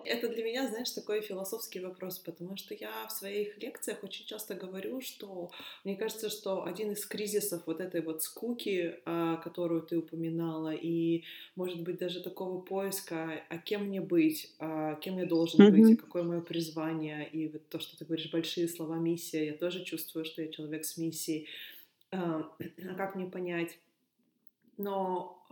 [0.05, 4.55] Это для меня, знаешь, такой философский вопрос, потому что я в своих лекциях очень часто
[4.55, 5.51] говорю, что
[5.85, 11.25] мне кажется, что один из кризисов вот этой вот скуки, а, которую ты упоминала, и,
[11.57, 15.71] может быть, даже такого поиска, а кем мне быть, а кем я должен mm-hmm.
[15.71, 19.53] быть, и какое мое призвание, и вот то, что ты говоришь, большие слова миссия, я
[19.55, 21.49] тоже чувствую, что я человек с миссией,
[22.97, 23.79] как мне понять?
[24.77, 25.47] Но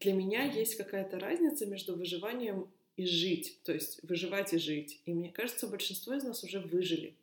[0.00, 5.00] для меня есть какая-то разница между выживанием и жить, то есть выживать и жить.
[5.04, 7.14] И мне кажется, большинство из нас уже выжили.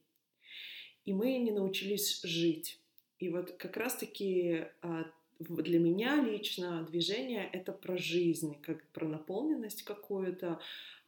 [1.06, 2.80] И мы не научились жить.
[3.20, 5.06] И вот как раз-таки а,
[5.40, 10.60] для меня лично движение— это про жизнь, как про наполненность какую-то,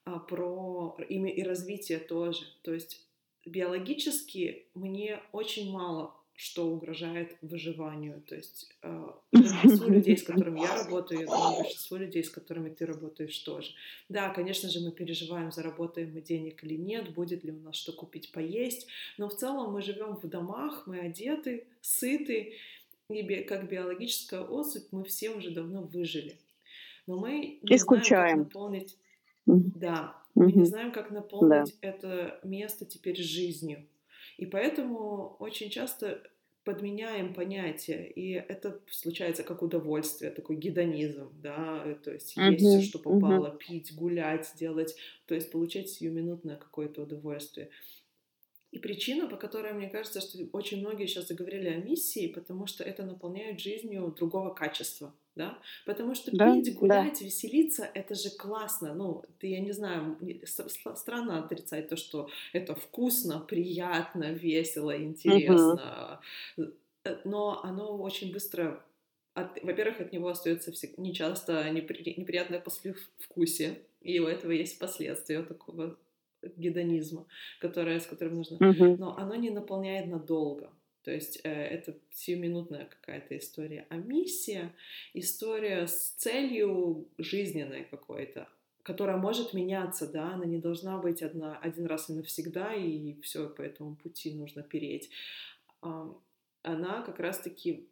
[0.05, 2.45] а, про и развитие тоже.
[2.61, 3.05] То есть
[3.45, 8.21] биологически мне очень мало что угрожает выживанию.
[8.27, 12.69] То есть э, большинство людей, с которыми я работаю, я думаю, большинство людей, с которыми
[12.69, 13.71] ты работаешь, тоже.
[14.09, 17.93] Да, конечно же, мы переживаем, заработаем мы денег или нет, будет ли у нас что
[17.93, 22.53] купить, поесть, но в целом мы живем в домах, мы одеты, сыты,
[23.09, 26.37] и как биологическая особь мы все уже давно выжили.
[27.05, 28.09] Но мы не и скучаем.
[28.09, 28.97] знаем, как наполнить...
[29.45, 29.71] Mm-hmm.
[29.75, 30.57] Да, мы mm-hmm.
[30.57, 31.87] не знаем, как наполнить да.
[31.87, 33.85] это место теперь жизнью.
[34.37, 36.21] И поэтому очень часто
[36.63, 42.81] подменяем понятия, и это случается как удовольствие, такой гедонизм, да, то есть uh-huh, есть все,
[42.81, 43.57] что попало, uh-huh.
[43.57, 47.69] пить, гулять, делать, то есть получать сиюминутное какое-то удовольствие.
[48.73, 52.83] И причина, по которой мне кажется, что очень многие сейчас заговорили о миссии, потому что
[52.83, 57.25] это наполняет жизнью другого качества, да, потому что да, пить, гулять, да.
[57.25, 60.17] веселиться, это же классно, ну, ты, я не знаю,
[60.95, 66.19] странно отрицать то, что это вкусно, приятно, весело, интересно,
[66.57, 66.71] угу.
[67.25, 68.83] но оно очень быстро
[69.35, 75.95] от, во-первых, от него остается нечасто непри, неприятное послевкусие, и у этого есть последствия такого
[76.55, 77.25] гедонизма,
[77.59, 78.57] которое, с которым нужно...
[78.57, 78.97] Uh-huh.
[78.97, 80.71] Но оно не наполняет надолго.
[81.03, 83.85] То есть э, это сиюминутная какая-то история.
[83.89, 84.73] А миссия—
[85.13, 88.47] история с целью жизненной какой-то,
[88.83, 93.49] которая может меняться, да, она не должна быть одна, один раз и навсегда, и все
[93.49, 95.09] по этому пути нужно переть.
[95.81, 97.89] Она как раз-таки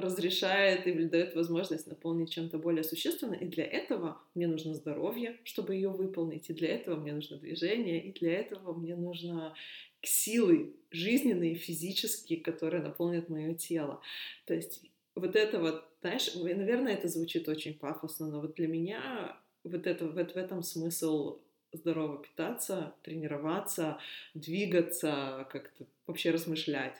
[0.00, 5.74] разрешает или дает возможность наполнить чем-то более существенным, и для этого мне нужно здоровье, чтобы
[5.74, 9.54] ее выполнить, и для этого мне нужно движение, и для этого мне нужно
[10.02, 14.00] силы жизненные, физические, которые наполнят мое тело.
[14.46, 14.82] То есть
[15.14, 20.06] вот это вот, знаешь, наверное, это звучит очень пафосно, но вот для меня вот это,
[20.06, 21.38] вот в этом смысл
[21.72, 23.98] здорово питаться, тренироваться,
[24.34, 26.96] двигаться, как-то вообще размышлять.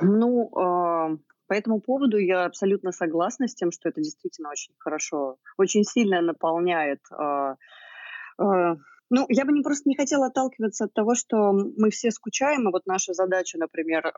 [0.00, 5.36] Ну, а, по этому поводу я абсолютно согласна с тем, что это действительно очень хорошо,
[5.58, 7.00] очень сильно наполняет.
[7.10, 7.56] А,
[8.38, 8.76] а,
[9.10, 12.72] ну, я бы не просто не хотела отталкиваться от того, что мы все скучаем, и
[12.72, 14.12] вот наша задача, например,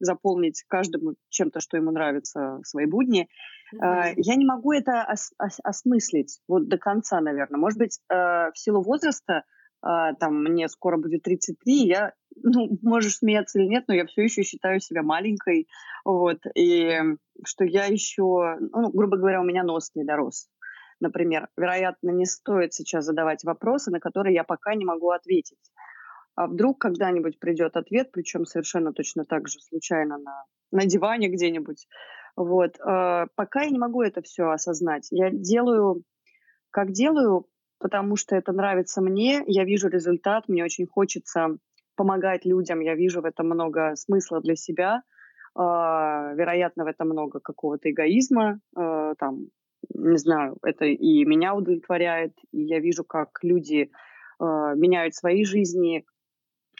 [0.00, 3.28] заполнить каждому чем-то, что ему нравится, свои будни.
[3.74, 4.14] Mm-hmm.
[4.16, 7.60] Я не могу это ос- ос- осмыслить вот до конца, наверное.
[7.60, 9.44] Может быть, в силу возраста
[9.82, 14.42] там мне скоро будет 33, я, ну, можешь смеяться или нет, но я все еще
[14.42, 15.68] считаю себя маленькой,
[16.04, 16.98] вот, и
[17.44, 20.48] что я еще, ну, грубо говоря, у меня нос не дорос.
[21.00, 25.58] Например, вероятно, не стоит сейчас задавать вопросы, на которые я пока не могу ответить.
[26.36, 31.88] А вдруг когда-нибудь придет ответ, причем совершенно точно так же случайно на, на диване где-нибудь.
[32.36, 32.78] Вот.
[32.80, 35.08] А, пока я не могу это все осознать.
[35.10, 36.04] Я делаю,
[36.70, 37.46] как делаю,
[37.78, 41.58] потому что это нравится мне, я вижу результат, мне очень хочется
[41.96, 45.02] помогать людям, я вижу в этом много смысла для себя,
[45.54, 49.48] а, вероятно, в этом много какого-то эгоизма, а, там,
[49.94, 53.90] не знаю, это и меня удовлетворяет, и я вижу, как люди
[54.40, 56.04] меняют свои жизни,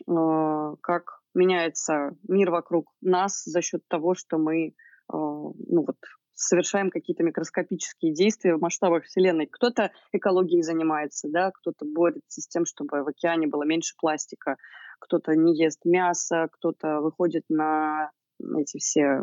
[0.09, 4.75] а, как меняется мир вокруг нас за счет того, что мы
[5.13, 5.97] а, ну вот,
[6.43, 9.47] совершаем какие-то микроскопические действия в масштабах Вселенной.
[9.47, 14.57] Кто-то экологией занимается, да, кто-то борется с тем, чтобы в океане было меньше пластика,
[14.99, 18.11] кто-то не ест мясо, кто-то выходит на
[18.59, 19.21] эти все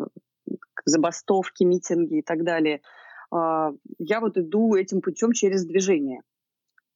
[0.86, 2.82] забастовки, митинги и так далее.
[3.32, 6.22] А, я вот иду этим путем через движение.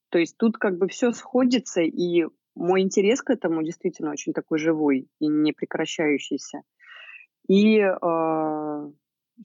[0.09, 4.59] То есть тут как бы все сходится, и мой интерес к этому действительно очень такой
[4.59, 6.61] живой и не прекращающийся.
[7.47, 8.91] И, э,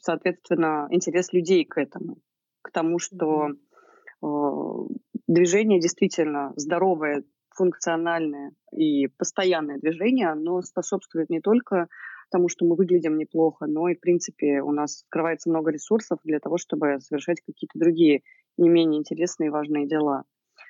[0.00, 2.18] соответственно, интерес людей к этому,
[2.62, 4.26] к тому, что э,
[5.26, 11.88] движение действительно здоровое, функциональное и постоянное движение, оно способствует не только
[12.30, 16.40] тому, что мы выглядим неплохо, но и, в принципе, у нас открывается много ресурсов для
[16.40, 18.22] того, чтобы совершать какие-то другие
[18.56, 20.24] не менее интересные и важные дела.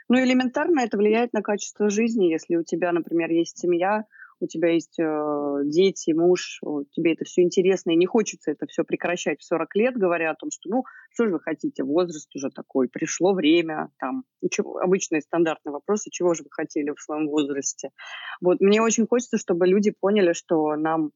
[0.08, 2.26] Ну, элементарно это влияет на качество жизни.
[2.26, 4.04] Если у тебя, например, есть семья,
[4.40, 6.60] у тебя есть э, дети, муж,
[6.92, 10.34] тебе это все интересно, и не хочется это все прекращать в 40 лет, говоря о
[10.34, 14.78] том, что, ну, что же вы хотите, возраст уже такой, пришло время, там, ну, чего,
[14.78, 17.90] обычные стандартные вопросы, чего же вы хотели в своем возрасте.
[18.40, 21.10] Вот, мне очень хочется, чтобы люди поняли, что нам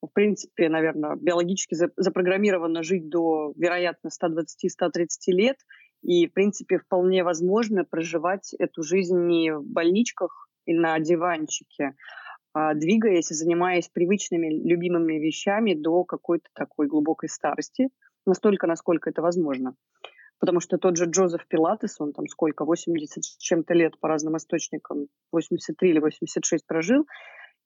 [0.00, 5.56] в принципе, наверное, биологически запрограммировано жить до, вероятно, 120-130 лет,
[6.02, 11.94] и, в принципе, вполне возможно проживать эту жизнь не в больничках и на диванчике,
[12.54, 17.88] двигаясь и занимаясь привычными, любимыми вещами до какой-то такой глубокой старости,
[18.26, 19.74] настолько, насколько это возможно.
[20.40, 24.36] Потому что тот же Джозеф Пилатес, он там сколько, 80 с чем-то лет по разным
[24.36, 27.06] источникам, 83 или 86 прожил,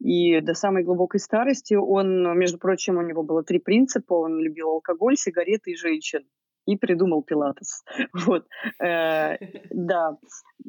[0.00, 4.14] и до самой глубокой старости он, между прочим, у него было три принципа.
[4.14, 6.22] Он любил алкоголь, сигареты и женщин
[6.66, 7.84] и придумал Пилатес.
[8.12, 8.46] Вот.
[8.82, 9.36] Э,
[9.70, 10.18] да.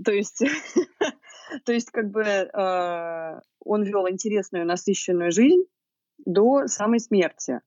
[0.04, 0.44] То есть,
[1.66, 5.64] то есть как бы э, он вел интересную, насыщенную жизнь
[6.26, 7.62] до самой смерти.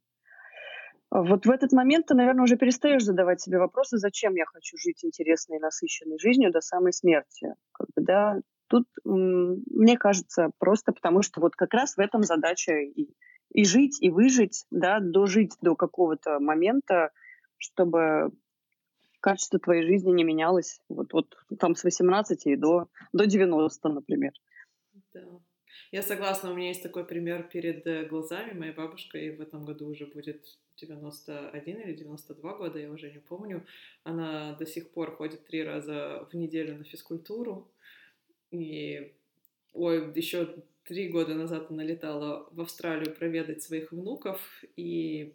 [1.10, 5.04] Вот в этот момент ты, наверное, уже перестаешь задавать себе вопросы, зачем я хочу жить
[5.04, 7.54] интересной, насыщенной жизнью до самой смерти.
[7.72, 12.72] Как бы, да, тут, мне кажется, просто потому что вот как раз в этом задача
[12.72, 13.14] и,
[13.52, 17.12] и жить, и выжить, да, дожить до какого-то момента,
[17.58, 18.30] чтобы
[19.20, 20.80] качество твоей жизни не менялось.
[20.88, 24.32] Вот, вот там с 18 и до, до 90, например.
[25.12, 25.22] Да.
[25.92, 28.52] Я согласна, у меня есть такой пример перед э, глазами.
[28.52, 30.44] Моя бабушка, ей в этом году уже будет
[30.76, 33.64] 91 или 92 года, я уже не помню.
[34.04, 37.70] Она до сих пор ходит три раза в неделю на физкультуру.
[38.50, 39.12] И,
[39.72, 44.40] ой, еще три года назад она летала в Австралию проведать своих внуков,
[44.76, 45.34] и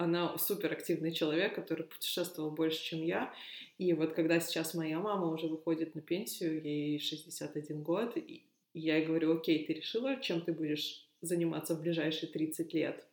[0.00, 3.34] она супер активный человек, который путешествовал больше, чем я.
[3.76, 8.96] И вот когда сейчас моя мама уже выходит на пенсию, ей 61 год, и я
[8.96, 13.06] ей говорю, окей, ты решила, чем ты будешь заниматься в ближайшие 30 лет?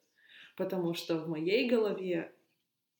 [0.55, 2.31] Потому что в моей голове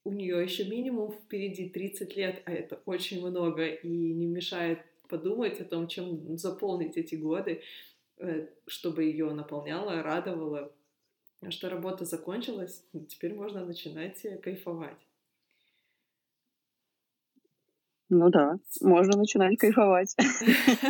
[0.04, 5.62] у нее еще минимум впереди 30 лет, а это очень много, и не мешает подумать
[5.62, 7.62] о том, чем заполнить эти годы,
[8.18, 10.74] э, чтобы ее наполняло, радовало,
[11.50, 14.98] что работа закончилась, теперь можно начинать э, кайфовать.
[18.10, 20.16] Ну да, можно начинать кайфовать.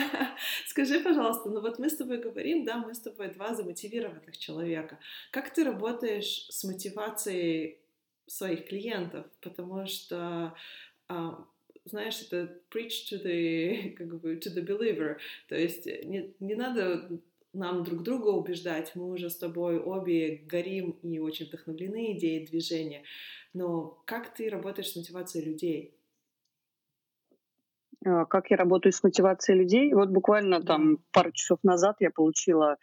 [0.67, 4.99] Скажи, пожалуйста, ну вот мы с тобой говорим, да, мы с тобой два замотивированных человека.
[5.31, 7.79] Как ты работаешь с мотивацией
[8.27, 9.25] своих клиентов?
[9.41, 10.53] Потому что,
[11.07, 11.43] а,
[11.86, 15.17] знаешь, это preach to the, как бы, to the believer.
[15.47, 17.19] То есть не, не надо
[17.53, 18.91] нам друг друга убеждать.
[18.95, 23.03] Мы уже с тобой обе горим и очень вдохновлены идеей движения.
[23.53, 25.97] Но как ты работаешь с мотивацией людей?
[28.05, 29.93] А, как я работаю с мотивацией людей?
[29.93, 32.77] Вот буквально там пару часов назад я получила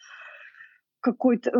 [1.01, 1.53] какой-то,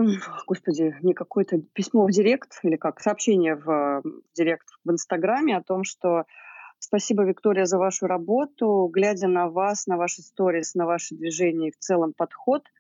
[0.47, 4.03] господи, не какое-то письмо в директ или как сообщение в, в
[4.35, 6.25] директ в Инстаграме о том, что
[6.81, 8.91] Спасибо, Виктория, за вашу работу.
[8.93, 12.65] Глядя на вас, на ваши сторис, на ваши движения и в целом подход–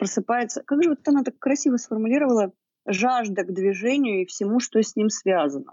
[0.00, 0.62] просыпается.
[0.66, 2.52] Как же вот она так красиво сформулировала?
[2.86, 5.72] жажда к движению и всему, что с ним связано.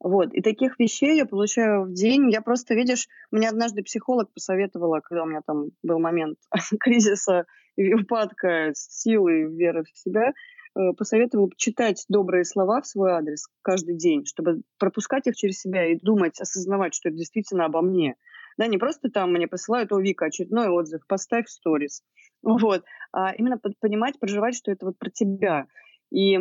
[0.00, 0.34] Вот.
[0.34, 2.30] И таких вещей я получаю в день.
[2.30, 6.38] Я просто, видишь, мне однажды психолог посоветовала, когда у меня там был момент
[6.80, 10.32] кризиса и упадка силы и веры в себя,
[10.76, 15.86] э, посоветовал читать добрые слова в свой адрес каждый день, чтобы пропускать их через себя
[15.86, 18.16] и думать, осознавать, что это действительно обо мне.
[18.58, 22.02] Да, не просто там мне посылают, о, Вика, очередной отзыв, поставь сторис.
[22.44, 22.84] Вот.
[23.12, 25.66] А именно понимать, проживать, что это вот про тебя.
[26.10, 26.38] И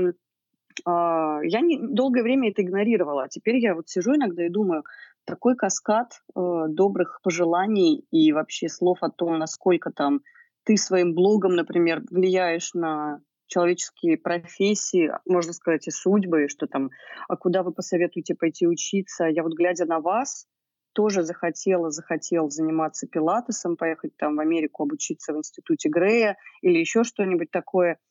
[0.85, 3.23] а, я не, долгое время это игнорировала.
[3.23, 4.83] А теперь я вот сижу иногда и думаю,
[5.25, 10.21] такой каскад э, добрых пожеланий и вообще слов о том, насколько там
[10.65, 16.89] ты своим блогом, например, влияешь на человеческие профессии, можно сказать, и судьбы, что там,
[17.27, 19.25] а куда вы посоветуете пойти учиться.
[19.25, 20.47] Я вот глядя на вас,
[20.93, 27.03] тоже захотела, захотел заниматься пилатесом, поехать там в Америку обучиться в институте Грея или еще
[27.03, 27.97] что-нибудь такое–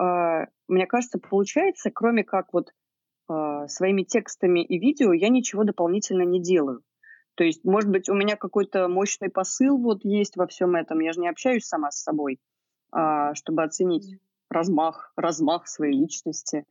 [0.00, 2.72] а, мне кажется, получается, кроме как вот
[3.28, 6.82] а, своими текстами и видео, я ничего дополнительно не делаю.
[7.34, 11.00] То есть, может быть, у меня какой-то мощный посыл вот есть во всем этом.
[11.00, 12.38] Я же не общаюсь сама с собой,
[12.92, 14.18] а, чтобы оценить
[14.48, 16.64] размах, размах своей личности.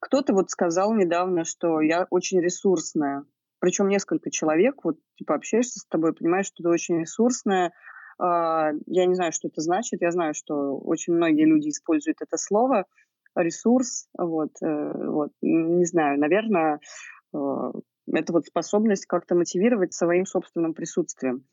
[0.00, 3.24] Кто-то вот сказал недавно, что я очень ресурсная.
[3.60, 7.72] Причем несколько человек, вот типа общаешься с тобой, понимаешь, что ты очень ресурсная,
[8.18, 10.02] а, я не знаю, что это значит.
[10.02, 12.86] Я знаю, что очень многие люди используют это слово
[13.34, 14.08] ресурс.
[14.16, 16.80] Вот, э, вот не знаю, наверное,
[17.32, 17.72] э,
[18.12, 21.44] это вот способность как-то мотивировать своим собственным присутствием.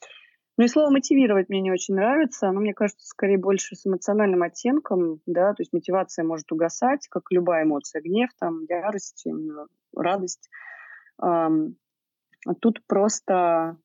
[0.57, 2.49] Ну и слово мотивировать мне не очень нравится.
[2.49, 7.23] Оно, мне кажется, скорее больше с эмоциональным оттенком, да, то есть мотивация может угасать, как
[7.29, 9.25] любая эмоция, гнев, там, ярость,
[9.95, 10.49] радость.
[11.21, 11.49] А
[12.55, 13.77] тут просто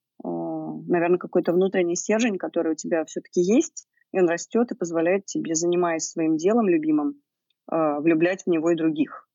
[0.86, 5.54] наверное, какой-то внутренний стержень, который у тебя все-таки есть, и он растет и позволяет тебе,
[5.54, 7.20] занимаясь своим делом любимым,
[7.66, 9.28] а, влюблять в него и других.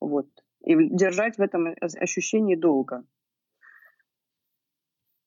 [0.00, 0.26] Вот.
[0.64, 3.04] И держать в этом ощущении долго.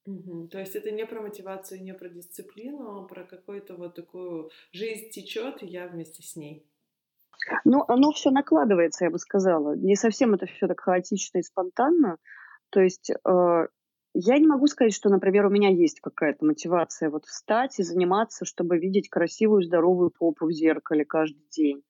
[0.06, 0.50] Угу.
[0.50, 5.10] То есть это не про мотивацию, не про дисциплину, а про какую-то вот такую жизнь
[5.10, 6.70] течет, и я вместе с ней.
[7.64, 9.76] Ну, оно все накладывается, я бы сказала.
[9.76, 12.18] Не совсем это все так хаотично и спонтанно.
[12.76, 13.68] То есть э,
[14.14, 18.44] я не могу сказать, что, например, у меня есть какая-то мотивация вот встать и заниматься,
[18.44, 21.84] чтобы видеть красивую, здоровую попу в зеркале каждый день.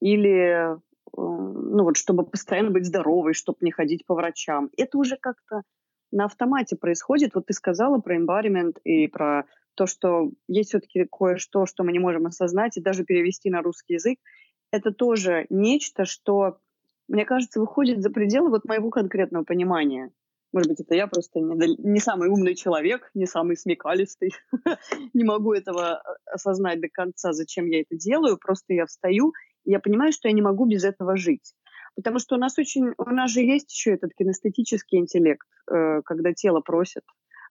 [0.00, 0.78] Или, э,
[1.18, 4.70] ну вот, чтобы постоянно быть здоровой, чтобы не ходить по врачам.
[4.78, 5.64] Это уже как-то
[6.10, 7.34] на автомате происходит.
[7.34, 9.44] Вот ты сказала про environment и про
[9.74, 13.94] то, что есть все-таки кое-что, что мы не можем осознать и даже перевести на русский
[13.94, 14.18] язык.
[14.72, 16.58] Это тоже нечто, что,
[17.08, 20.10] мне кажется, выходит за пределы вот моего конкретного понимания.
[20.52, 24.30] Может быть, это я просто не, не самый умный человек, не самый смекалистый.
[25.12, 28.38] не могу этого э, осознать до конца, зачем я это делаю.
[28.38, 29.32] Просто я встаю,
[29.64, 31.54] и я понимаю, что я не могу без этого жить.
[31.96, 36.32] Потому что у нас очень, у нас же есть еще этот кинестетический интеллект, э, когда
[36.32, 37.02] тело просит,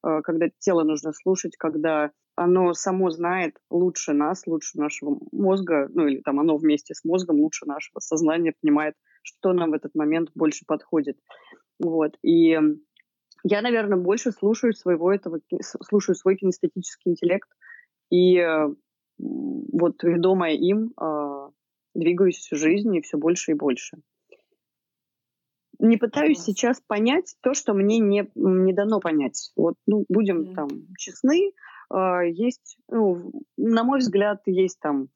[0.05, 6.07] э, когда тело нужно слушать, когда оно само знает лучше нас, лучше нашего мозга, ну
[6.07, 10.29] или там оно вместе с мозгом лучше нашего сознания понимает, что нам в этот момент
[10.35, 11.17] больше подходит.
[11.79, 12.17] Вот.
[12.21, 12.57] И
[13.43, 17.49] я, наверное, больше слушаю своего этого, слушаю свой кинестетический интеллект
[18.09, 18.69] и э,
[19.17, 21.49] вот ведомая им э,
[21.93, 23.97] двигаюсь всю жизнь и все больше и больше.
[25.79, 29.51] Не пытаюсь сейчас понять то, что мне не, не дано понять.
[29.57, 30.53] Вот, ну, будем mm.
[30.53, 30.67] там
[30.97, 31.51] честны,
[31.93, 35.09] э, есть, ну, на мой взгляд, есть там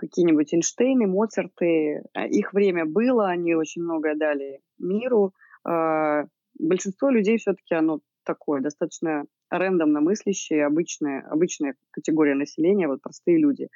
[0.00, 2.02] какие-нибудь Эйнштейны, Моцарты.
[2.30, 5.34] Их время было, они очень многое дали миру.
[5.68, 6.24] Э,
[6.58, 13.68] большинство людей все-таки оно такое, достаточно рандомно мыслящие, обычная, обычная категория населения, вот простые люди,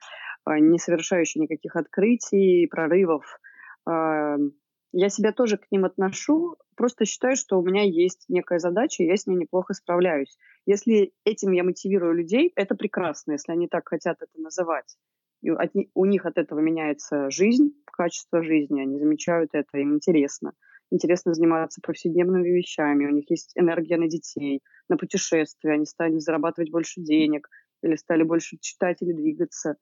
[0.45, 3.25] а, не совершающие никаких открытий, прорывов.
[3.87, 4.37] А,
[4.93, 9.07] я себя тоже к ним отношу, просто считаю, что у меня есть некая задача, и
[9.07, 10.39] я с ней неплохо справляюсь.
[10.65, 14.97] Если этим я мотивирую людей, это прекрасно, если они так хотят это называть.
[15.45, 20.53] И от, у них от этого меняется жизнь, качество жизни, они замечают это, им интересно
[20.91, 26.71] интересно заниматься повседневными вещами, у них есть энергия на детей, на путешествия, они стали зарабатывать
[26.71, 27.49] больше денег
[27.83, 29.77] или стали больше читать или двигаться.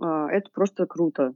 [0.00, 1.34] А, это просто круто.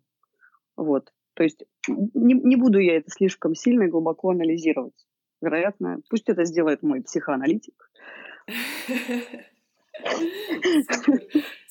[0.76, 1.12] Вот.
[1.34, 5.06] То есть не, не буду я это слишком сильно и глубоко анализировать.
[5.40, 7.90] Вероятно, пусть это сделает мой психоаналитик.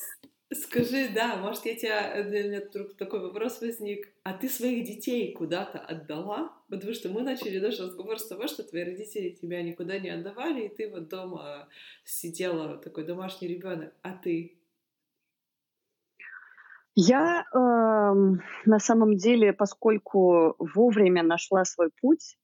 [0.53, 4.85] Скажи, да, может, я тебя, э, для меня вдруг такой вопрос возник, а ты своих
[4.85, 6.53] детей куда-то отдала?
[6.69, 10.61] Потому что мы начали наш разговор с того, что твои родители тебя никуда не отдавали,
[10.61, 11.67] и ты вот дома
[12.05, 14.57] сидела, такой домашний ребенок, а ты?
[16.95, 22.37] Я э, на самом деле, поскольку вовремя нашла свой путь,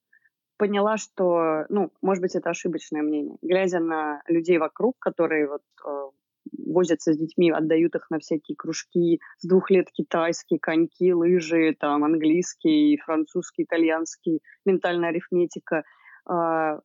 [0.58, 3.38] поняла, что, ну, может быть, это ошибочное мнение.
[3.40, 6.10] Глядя на людей вокруг, которые вот э,
[6.52, 12.04] возятся с детьми, отдают их на всякие кружки, с двух лет китайские, коньки, лыжи, там,
[12.04, 15.84] английский, французский, итальянский, ментальная арифметика.
[16.28, 16.80] Э,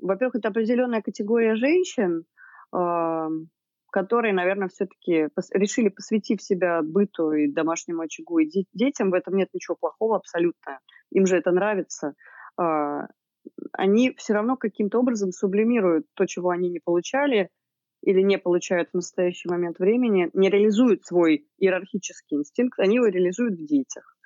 [0.00, 2.24] во-первых, это определенная категория женщин,
[2.74, 3.28] э,
[3.90, 9.36] которые, наверное, все-таки решили, посвятив себя быту и домашнему очагу и де- детям, в этом
[9.36, 10.78] нет ничего плохого абсолютно.
[11.10, 12.14] Им же это нравится.
[12.60, 13.06] Э,
[13.72, 17.48] они все равно каким-то образом сублимируют то, чего они не получали
[18.02, 23.54] или не получают в настоящий момент времени, не реализуют свой иерархический инстинкт, они его реализуют
[23.54, 24.16] в детях.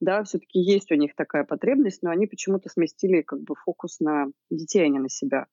[0.00, 4.28] Да, все-таки есть у них такая потребность, но они почему-то сместили как бы фокус на
[4.50, 5.46] детей, а не на себя.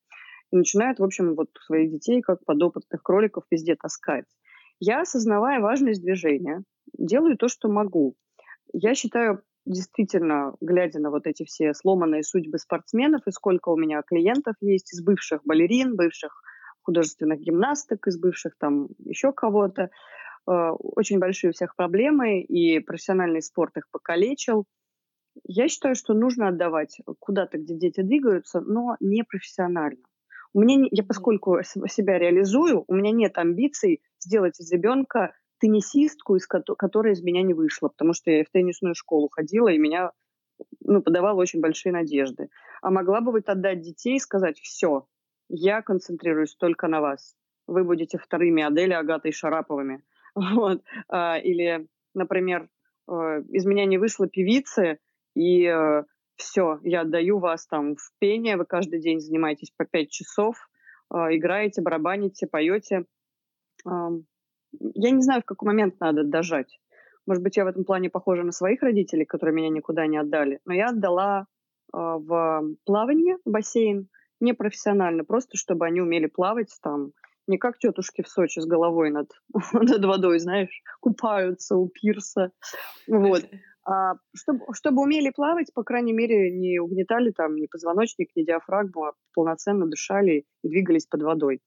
[0.52, 4.26] И начинают, в общем, вот своих детей как подопытных кроликов везде таскать.
[4.80, 6.64] Я, осознавая важность движения,
[6.98, 8.16] делаю то, что могу.
[8.72, 14.02] Я считаю, действительно, глядя на вот эти все сломанные судьбы спортсменов, и сколько у меня
[14.02, 16.42] клиентов есть из бывших балерин, бывших
[16.88, 23.42] художественных гимнасток, из бывших там еще кого-то, э, очень большие у всех проблемы, и профессиональный
[23.42, 24.64] спорт их покалечил.
[25.44, 30.02] Я считаю, что нужно отдавать куда-то, где дети двигаются, но не профессионально.
[30.54, 36.48] У меня, я поскольку себя реализую, у меня нет амбиций сделать из ребенка теннисистку, из
[36.48, 40.12] которой из меня не вышла, потому что я в теннисную школу ходила, и меня
[40.80, 42.50] ну, подавала очень большие надежды.
[42.82, 45.06] А могла бы вот отдать детей и сказать, все,
[45.50, 47.36] я концентрируюсь только на вас.
[47.68, 50.02] Вы будете вторыми Адели Агатой Шараповыми.
[50.36, 50.84] Вот.
[51.10, 52.70] А, или, например,
[53.10, 55.00] э, из меня не вышло певицы,
[55.34, 56.04] и э,
[56.36, 60.70] все, я отдаю вас там в пение, вы каждый день занимаетесь по пять часов,
[61.12, 63.06] э, играете, барабаните, поете
[64.82, 66.80] я не знаю, в какой момент надо дожать.
[67.26, 70.60] Может быть, я в этом плане похожа на своих родителей, которые меня никуда не отдали.
[70.66, 71.48] Но я отдала
[71.92, 74.10] в плавание, в бассейн,
[74.40, 77.12] непрофессионально, просто чтобы они умели плавать там,
[77.48, 79.32] не как тетушки в Сочи с головой над,
[79.74, 82.52] над водой, знаешь, купаются у пирса.
[83.08, 83.44] Вот.
[83.86, 89.06] А чтобы, чтобы умели плавать, по крайней мере, не угнетали там ни позвоночник, ни диафрагму,
[89.06, 91.62] а полноценно дышали и двигались под водой.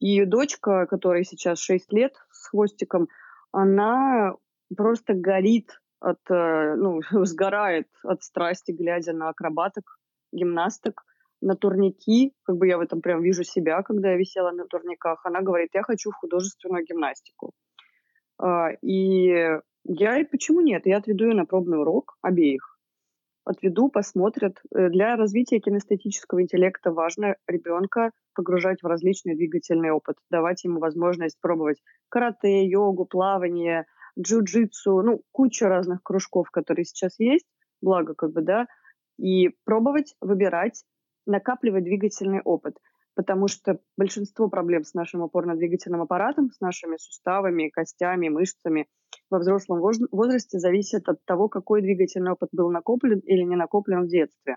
[0.00, 3.06] И дочка, которой сейчас 6 лет с хвостиком,
[3.52, 4.34] она
[4.76, 10.00] просто горит от, э, ну, сгорает от страсти, глядя на акробаток,
[10.32, 11.04] гимнасток,
[11.42, 12.32] на турники.
[12.44, 15.20] Как бы я в этом прям вижу себя, когда я висела на турниках.
[15.24, 17.52] Она говорит, я хочу в художественную гимнастику.
[18.38, 20.86] А, и я, и почему нет?
[20.86, 22.72] Я отведу ее на пробный урок обеих
[23.44, 24.58] отведу, посмотрят.
[24.74, 31.38] Э, для развития кинестетического интеллекта важно ребенка погружать в различный двигательный опыт, давать ему возможность
[31.40, 33.86] пробовать карате, йогу, плавание,
[34.18, 37.46] джиу-джитсу, ну, куча разных кружков, которые сейчас есть,
[37.80, 38.66] благо как бы, да,
[39.18, 40.84] и пробовать, выбирать,
[41.26, 42.76] накапливать двигательный опыт–
[43.14, 48.86] потому что большинство проблем с нашим опорно-двигательным аппаратом, с нашими суставами, костями, мышцами
[49.30, 54.08] во взрослом возрасте зависит от того, какой двигательный опыт был накоплен или не накоплен в
[54.08, 54.56] детстве.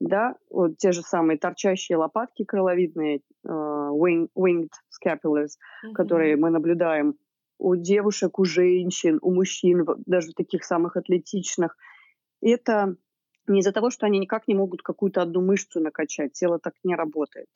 [0.00, 5.52] Да, вот те же самые торчащие лопатки крыловидные, uh, wing, winged scapulars,
[5.84, 5.92] mm-hmm.
[5.94, 7.14] которые мы наблюдаем
[7.58, 11.76] у девушек, у женщин, у мужчин, даже таких самых атлетичных.
[12.42, 12.96] Это
[13.46, 16.32] не из-за того, что они никак не могут какую-то одну мышцу накачать.
[16.32, 17.46] Тело так не работает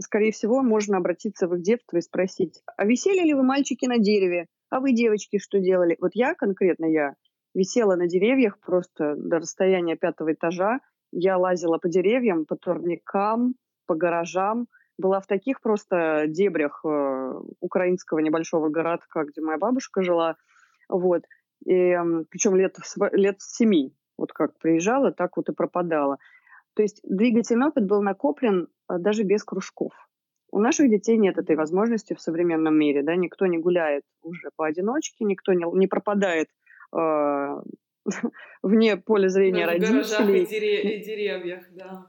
[0.00, 3.98] скорее всего, можно обратиться в их детство и спросить, а висели ли вы мальчики на
[3.98, 4.46] дереве?
[4.70, 5.96] А вы, девочки, что делали?
[6.00, 7.14] Вот я, конкретно я,
[7.54, 10.80] висела на деревьях просто до расстояния пятого этажа.
[11.10, 13.54] Я лазила по деревьям, по турникам,
[13.86, 14.66] по гаражам.
[14.98, 20.36] Была в таких просто дебрях э, украинского небольшого городка, где моя бабушка жила.
[20.88, 21.22] Вот.
[21.64, 22.76] И, э, причем лет,
[23.12, 23.94] лет семи.
[24.18, 26.18] Вот как приезжала, так вот и пропадала.
[26.74, 29.92] То есть двигательный опыт был накоплен а, даже без кружков.
[30.50, 35.24] У наших детей нет этой возможности в современном мире, да, никто не гуляет уже поодиночке,
[35.24, 36.48] никто не, не пропадает
[36.96, 37.56] э,
[38.62, 40.46] вне поля зрения да, родителей.
[40.46, 42.06] В и, дерев- и деревьях, да.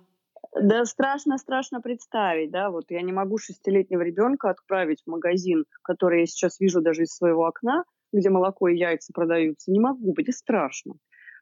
[0.55, 6.22] Да, страшно, страшно представить, да, вот я не могу шестилетнего ребенка отправить в магазин, который
[6.22, 10.36] я сейчас вижу даже из своего окна, где молоко и яйца продаются, не могу, будет
[10.36, 10.93] страшно.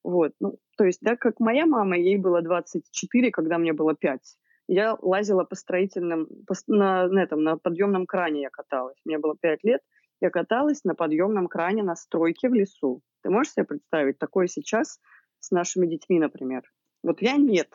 [0.08, 4.22] Вот, ну, то есть, да, как моя мама, ей было 24, когда мне было 5.
[4.70, 8.96] Я лазила по строительным, по, на, на, этом, на подъемном кране я каталась.
[9.04, 9.82] Мне было 5 лет,
[10.22, 13.02] я каталась на подъемном кране на стройке в лесу.
[13.22, 15.02] Ты можешь себе представить такое сейчас
[15.42, 16.62] с нашими детьми, например?
[17.04, 17.68] Вот я нет.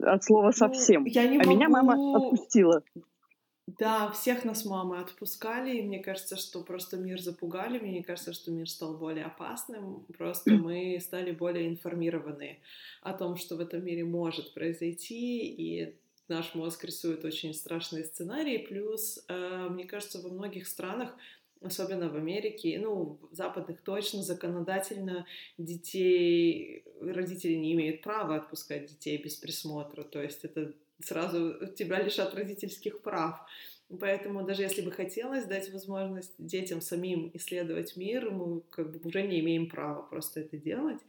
[0.00, 1.02] От слова ну, совсем.
[1.02, 1.50] Ну, я не а могу...
[1.52, 2.82] меня мама отпустила.
[3.78, 8.50] Да, всех нас мамы отпускали, и мне кажется, что просто мир запугали, мне кажется, что
[8.50, 12.60] мир стал более опасным, просто мы стали более информированы
[13.02, 15.96] о том, что в этом мире может произойти, и
[16.28, 21.14] наш мозг рисует очень страшные сценарии, плюс, э, мне кажется, во многих странах
[21.64, 25.26] особенно в Америке, ну, в западных точно, законодательно
[25.58, 32.34] детей, родители не имеют права отпускать детей без присмотра, то есть это сразу тебя лишат
[32.34, 33.40] родительских прав.
[34.00, 39.22] Поэтому даже если бы хотелось дать возможность детям самим исследовать мир, мы как бы уже
[39.22, 41.00] не имеем права просто это делать.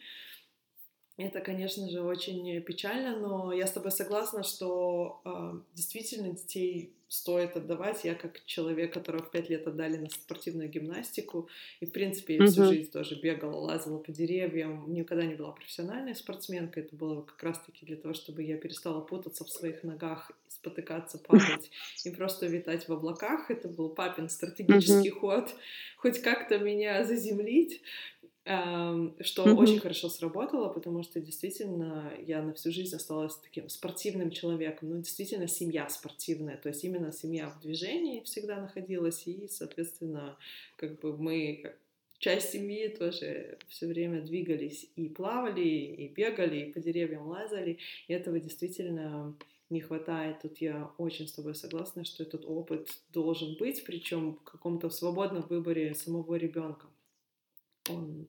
[1.15, 7.55] Это, конечно же, очень печально, но я с тобой согласна, что э, действительно детей стоит
[7.55, 8.03] отдавать.
[8.03, 11.47] Я как человек, которого в пять лет отдали на спортивную гимнастику,
[11.79, 16.15] и, в принципе, я всю жизнь тоже бегала, лазила по деревьям, никогда не была профессиональной
[16.15, 16.83] спортсменкой.
[16.83, 21.69] Это было как раз-таки для того, чтобы я перестала путаться в своих ногах, спотыкаться, падать
[22.03, 23.51] и просто витать в облаках.
[23.51, 25.19] Это был папин стратегический uh-huh.
[25.19, 25.53] ход,
[25.97, 27.81] хоть как-то меня заземлить
[28.45, 29.55] что mm-hmm.
[29.55, 34.97] очень хорошо сработало, потому что действительно я на всю жизнь осталась таким спортивным человеком, ну
[34.97, 40.37] действительно семья спортивная, то есть именно семья в движении всегда находилась, и, соответственно,
[40.75, 41.77] как бы мы как
[42.19, 48.13] часть семьи тоже все время двигались и плавали, и бегали, и по деревьям лазали, и
[48.13, 49.35] этого действительно
[49.69, 50.41] не хватает.
[50.41, 55.43] Тут я очень с тобой согласна, что этот опыт должен быть, причем в каком-то свободном
[55.43, 56.87] выборе самого ребенка
[57.89, 58.27] он,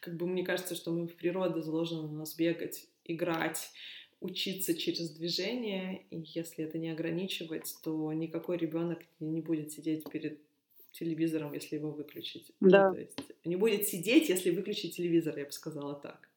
[0.00, 3.70] как бы мне кажется, что мы в природе заложено у нас бегать, играть,
[4.20, 10.38] учиться через движение, и если это не ограничивать, то никакой ребенок не будет сидеть перед
[10.92, 12.52] телевизором, если его выключить.
[12.60, 12.88] Ну, да.
[12.88, 16.28] Ну, то есть не будет сидеть, если выключить телевизор, я бы сказала так.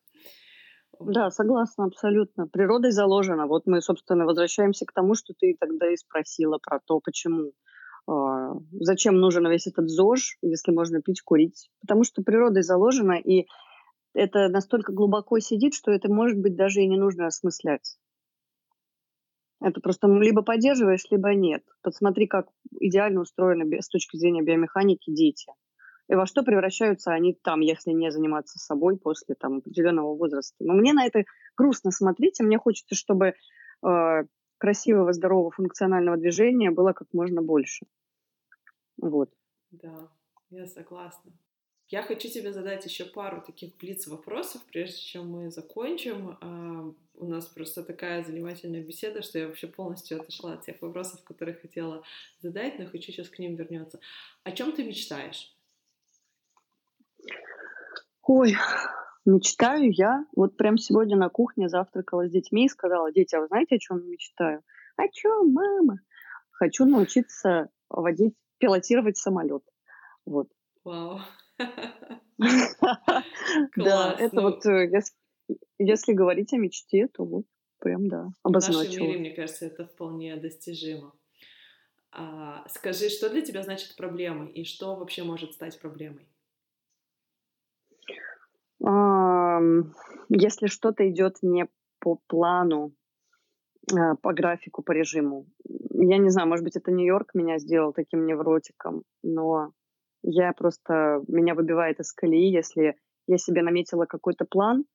[1.00, 2.48] Да, согласна, абсолютно.
[2.48, 3.48] Природой заложено.
[3.48, 7.52] Вот мы, собственно, возвращаемся к тому, что ты тогда и спросила про то, почему
[8.08, 8.35] а,
[8.72, 11.70] зачем нужен весь этот ЗОЖ, если можно пить, курить.
[11.82, 13.48] Потому что природой заложено, и
[14.14, 17.98] это настолько глубоко сидит, что это, может быть, даже и не нужно осмыслять.
[19.62, 21.64] Это просто либо поддерживаешь, либо нет.
[21.82, 22.48] Посмотри, как
[22.80, 25.52] идеально устроены с точки зрения биомеханики дети.
[26.08, 30.56] И во что превращаются они там, если не заниматься собой после там, определенного возраста.
[30.60, 31.24] Но мне на это
[31.58, 33.34] грустно смотреть, и мне хочется, чтобы
[33.84, 34.24] э,
[34.58, 37.86] красивого, здорового, функционального движения было как можно больше.
[38.98, 39.30] Вот.
[39.72, 40.10] Да,
[40.50, 41.32] я согласна.
[41.88, 46.38] Я хочу тебе задать еще пару таких блиц вопросов, прежде чем мы закончим.
[46.42, 51.24] А, у нас просто такая занимательная беседа, что я вообще полностью отошла от тех вопросов,
[51.24, 52.04] которые хотела
[52.40, 54.00] задать, но хочу сейчас к ним вернуться.
[54.44, 55.56] О чем ты мечтаешь?
[58.24, 58.56] Ой,
[59.26, 63.48] Мечтаю я, вот прям сегодня на кухне завтракала с детьми и сказала, дети, а вы
[63.48, 64.62] знаете, о чем мечтаю?
[64.98, 66.00] О чем, мама?
[66.52, 69.64] Хочу научиться водить, пилотировать самолет.
[70.26, 70.48] Вот.
[70.84, 71.20] Вау.
[73.78, 74.92] Да, это вот, э,
[75.78, 77.46] если говорить о мечте, то вот
[77.80, 78.84] прям, да, обозначила.
[78.84, 81.14] В нашем мире, мне кажется, это вполне достижимо.
[82.12, 86.28] А, скажи, что для тебя значит проблема и что вообще может стать проблемой?
[90.30, 91.68] Если что-то идет не
[92.00, 92.94] по плану,
[94.22, 95.46] по графику, по режиму.
[95.92, 99.72] Я не знаю, может быть, это Нью-Йорк меня сделал таким невротиком, но
[100.24, 102.96] я просто, меня выбивает из колеи, если
[103.28, 104.86] я себе наметила какой-то план,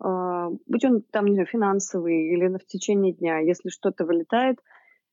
[0.00, 4.58] а, будь он там, не знаю, финансовый или в течение дня, если что-то вылетает,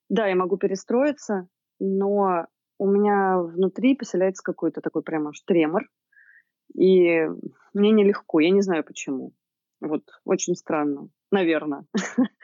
[0.10, 1.48] да, я могу перестроиться,
[1.80, 2.48] но
[2.80, 5.84] у меня внутри поселяется какой-то такой прямо аж тремор,
[6.76, 7.28] и
[7.74, 9.34] мне нелегко, я не знаю почему.
[9.82, 11.86] Вот, очень странно, наверное.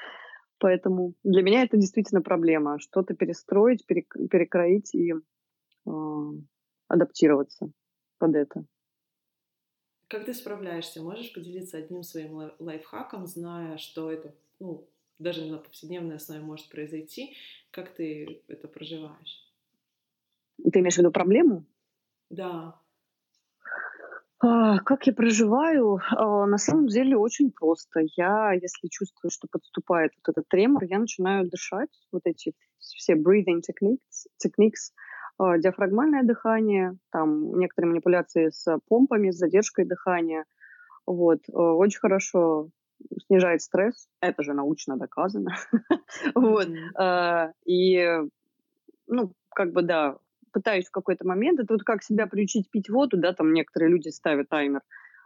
[0.58, 2.80] Поэтому для меня это действительно проблема.
[2.80, 5.92] Что-то перестроить, перекроить и э,
[6.88, 7.72] адаптироваться
[8.18, 8.66] под это.
[10.08, 11.02] Как ты справляешься?
[11.02, 14.88] Можешь поделиться одним своим лайфхаком, зная, что это ну,
[15.20, 17.36] даже на повседневной основе может произойти?
[17.72, 19.52] Как ты это проживаешь?
[20.72, 21.66] Ты имеешь в виду проблему?
[22.30, 22.80] Да.
[24.46, 26.00] А, как я проживаю?
[26.12, 28.02] А, на самом деле очень просто.
[28.16, 31.90] Я, если чувствую, что подступает вот этот тремор, я начинаю дышать.
[32.12, 34.94] Вот эти все breathing techniques, techniques
[35.40, 40.46] а, диафрагмальное дыхание, там некоторые манипуляции с помпами, с задержкой дыхания.
[41.08, 41.40] Вот.
[41.52, 42.70] Очень хорошо
[43.26, 44.08] снижает стресс.
[44.22, 45.56] Это же научно доказано.
[46.36, 46.68] Вот.
[47.66, 48.20] И,
[49.08, 50.18] ну, как бы, да,
[50.56, 54.08] пытаюсь в какой-то момент, это вот как себя приучить пить воду, да, там некоторые люди
[54.08, 54.82] ставят таймер.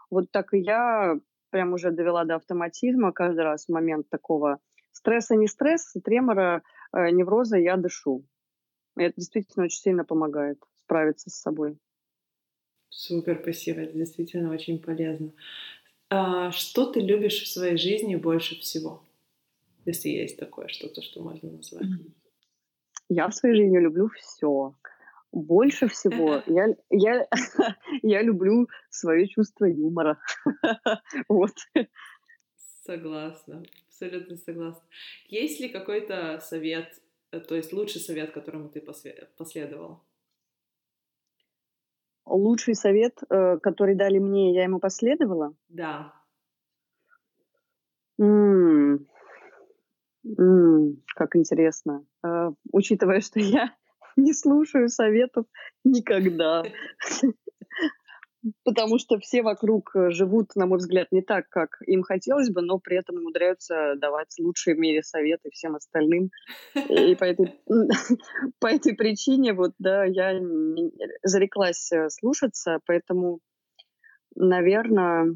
[0.09, 1.19] Вот так и я
[1.51, 4.57] прям уже довела до автоматизма каждый раз в момент такого
[4.91, 8.25] стресса, не стресса, тремора, э, невроза я дышу.
[8.97, 11.77] И это действительно очень сильно помогает справиться с собой.
[12.89, 13.81] Супер, спасибо.
[13.81, 15.31] Это действительно очень полезно.
[16.09, 19.03] А что ты любишь в своей жизни больше всего?
[19.85, 21.85] Если есть такое что-то, что можно назвать.
[23.09, 24.73] Я в своей жизни люблю все.
[25.31, 27.27] Больше всего я, я,
[28.01, 30.19] я люблю свое чувство юмора.
[31.27, 31.51] Вот.
[32.83, 34.81] Согласна, абсолютно согласна.
[35.27, 36.87] Есть ли какой-то совет,
[37.31, 38.81] э, то есть лучший совет, которому ты
[39.37, 40.01] последовал?
[42.25, 45.53] Лучший совет, э, который дали мне, я ему последовала?
[45.67, 46.13] Да.
[48.17, 49.07] М-м,
[50.25, 52.03] м-м, как интересно.
[52.23, 53.75] Э, учитывая, что я
[54.17, 55.45] не слушаю советов
[55.83, 56.63] никогда.
[58.63, 62.61] Потому что все вокруг э, живут, на мой взгляд, не так, как им хотелось бы,
[62.61, 66.31] но при этом умудряются давать лучшие в мире советы всем остальным.
[66.73, 67.59] И по этой,
[68.59, 70.39] по этой причине вот, да, я
[71.21, 73.39] зареклась э, слушаться, поэтому,
[74.35, 75.35] наверное...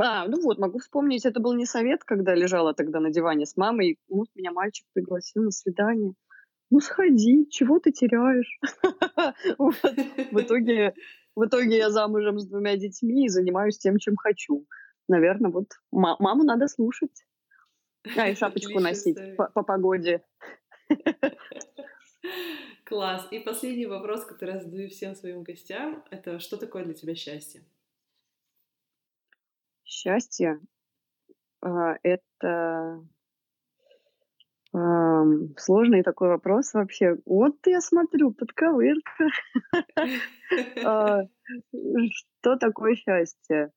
[0.00, 3.56] А, ну вот, могу вспомнить, это был не совет, когда лежала тогда на диване с
[3.56, 6.14] мамой, и вот меня мальчик пригласил на свидание
[6.72, 8.58] ну сходи, чего ты теряешь?
[9.58, 10.94] В итоге
[11.36, 14.66] в итоге я замужем с двумя детьми и занимаюсь тем, чем хочу.
[15.08, 17.26] Наверное, вот маму надо слушать.
[18.16, 20.24] А, и шапочку носить по, по погоде.
[22.84, 23.28] Класс.
[23.30, 27.62] И последний вопрос, который я задаю всем своим гостям, это что такое для тебя счастье?
[29.84, 30.58] Счастье
[31.60, 33.06] а, это
[34.72, 37.16] сложный такой вопрос вообще.
[37.26, 39.28] Вот я смотрю, подковырка.
[40.84, 41.22] А,
[41.72, 43.72] что такое счастье?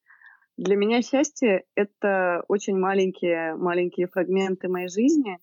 [0.57, 5.39] Для меня счастье— это очень маленькие, маленькие фрагменты моей жизни.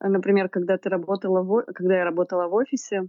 [0.00, 3.08] Например, когда ты работала в, когда я работала в офисе,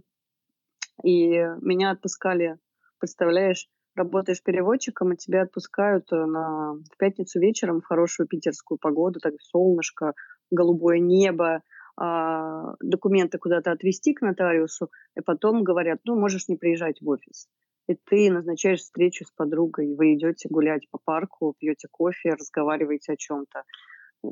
[1.04, 2.58] и меня отпускали,
[2.98, 9.20] представляешь, работаешь переводчиком, и тебя отпускают э, на, в пятницу вечером в хорошую питерскую погоду,
[9.20, 10.12] так солнышко,
[10.50, 11.62] голубое небо,
[11.96, 17.48] а, документы куда-то отвезти к нотариусу, и потом говорят, ну, можешь не приезжать в офис.
[17.88, 23.16] И ты назначаешь встречу с подругой, вы идете гулять по парку, пьете кофе, разговариваете о
[23.16, 23.62] чем-то.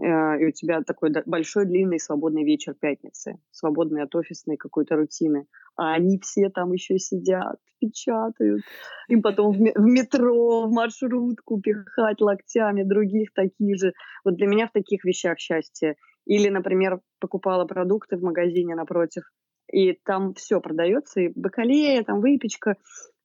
[0.03, 5.47] Э, и у тебя такой большой, длинный, свободный вечер пятницы, свободный от офисной какой-то рутины.
[5.77, 8.63] А они все там еще сидят, печатают.
[9.09, 13.93] Им потом в метро, в маршрутку пихать локтями других таких же.
[14.25, 15.97] Вот для меня в таких вещах счастье.
[16.27, 19.25] Или, например, покупала продукты в магазине напротив,
[19.71, 22.77] и там все продается, и бакалея, там выпечка,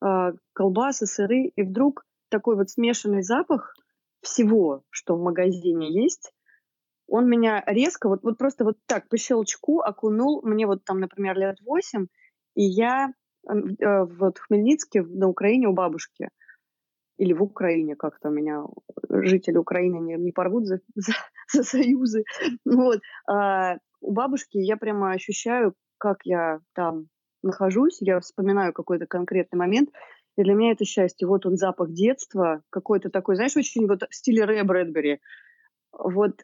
[0.03, 3.74] э, колбасы, сыры, и вдруг такой вот смешанный запах
[4.22, 6.34] всего, что в магазине есть,
[7.10, 11.38] он меня резко, вот, вот просто вот так по щелчку окунул, мне вот там, например,
[11.38, 12.07] лет восемь,
[12.55, 13.14] и я
[13.47, 16.30] э, вот в Хмельницке, на Украине у бабушки,
[17.18, 18.64] или в Украине как-то меня
[19.10, 21.14] жители Украины не, не порвут за, за,
[21.51, 22.24] за союзы.
[22.66, 23.01] Вот.
[23.30, 27.07] А у бабушки я прямо ощущаю, как я там
[27.43, 29.89] нахожусь, я вспоминаю какой-то конкретный момент,
[30.38, 31.28] и для меня это счастье.
[31.28, 35.20] Вот он запах детства, какой-то такой, знаешь, очень вот в стиле Рэя Брэдбери.
[35.91, 36.43] Вот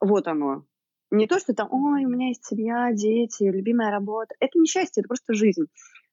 [0.00, 0.64] вот оно.
[1.10, 4.34] Не то, что там, ой, у меня есть семья, дети, любимая работа.
[4.38, 5.66] Это не счастье, это просто жизнь.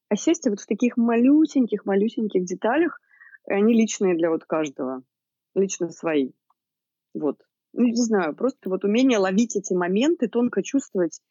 [0.10, 3.00] А счастье вот в таких малюсеньких, малюсеньких деталях,
[3.46, 5.04] они личные для вот каждого.
[5.56, 6.32] Лично свои.
[7.14, 7.42] Вот.
[7.74, 11.22] Ну, не знаю, просто вот умение ловить эти моменты, тонко чувствовать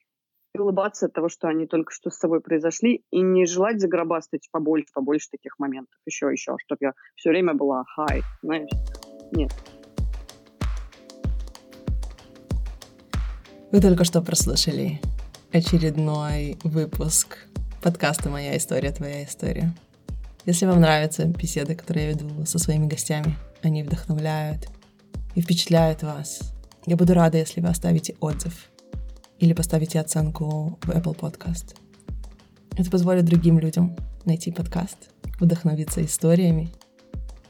[0.55, 4.49] и улыбаться от того, что они только что с собой произошли, и не желать загробастать
[4.51, 5.99] побольше, побольше таких моментов.
[6.07, 8.71] Еще, еще, чтобы я все время была хай, знаешь.
[9.33, 9.51] Нет.
[13.77, 15.03] Вы только что прослушали
[15.53, 17.37] очередной выпуск
[17.83, 19.71] подкаста «Моя история, твоя история».
[20.47, 24.71] Если вам нравятся беседы, которые я веду со своими гостями, они вдохновляют
[25.35, 26.55] и впечатляют вас,
[26.87, 28.71] я буду рада, если вы оставите отзыв
[29.41, 31.77] или поставите оценку в Apple Podcast.
[32.79, 36.73] Это позволит другим людям найти подкаст, вдохновиться историями,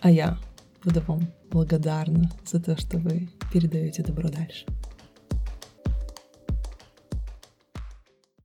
[0.01, 0.39] а я
[0.83, 4.67] буду вам благодарна за то, что вы передаете добро дальше.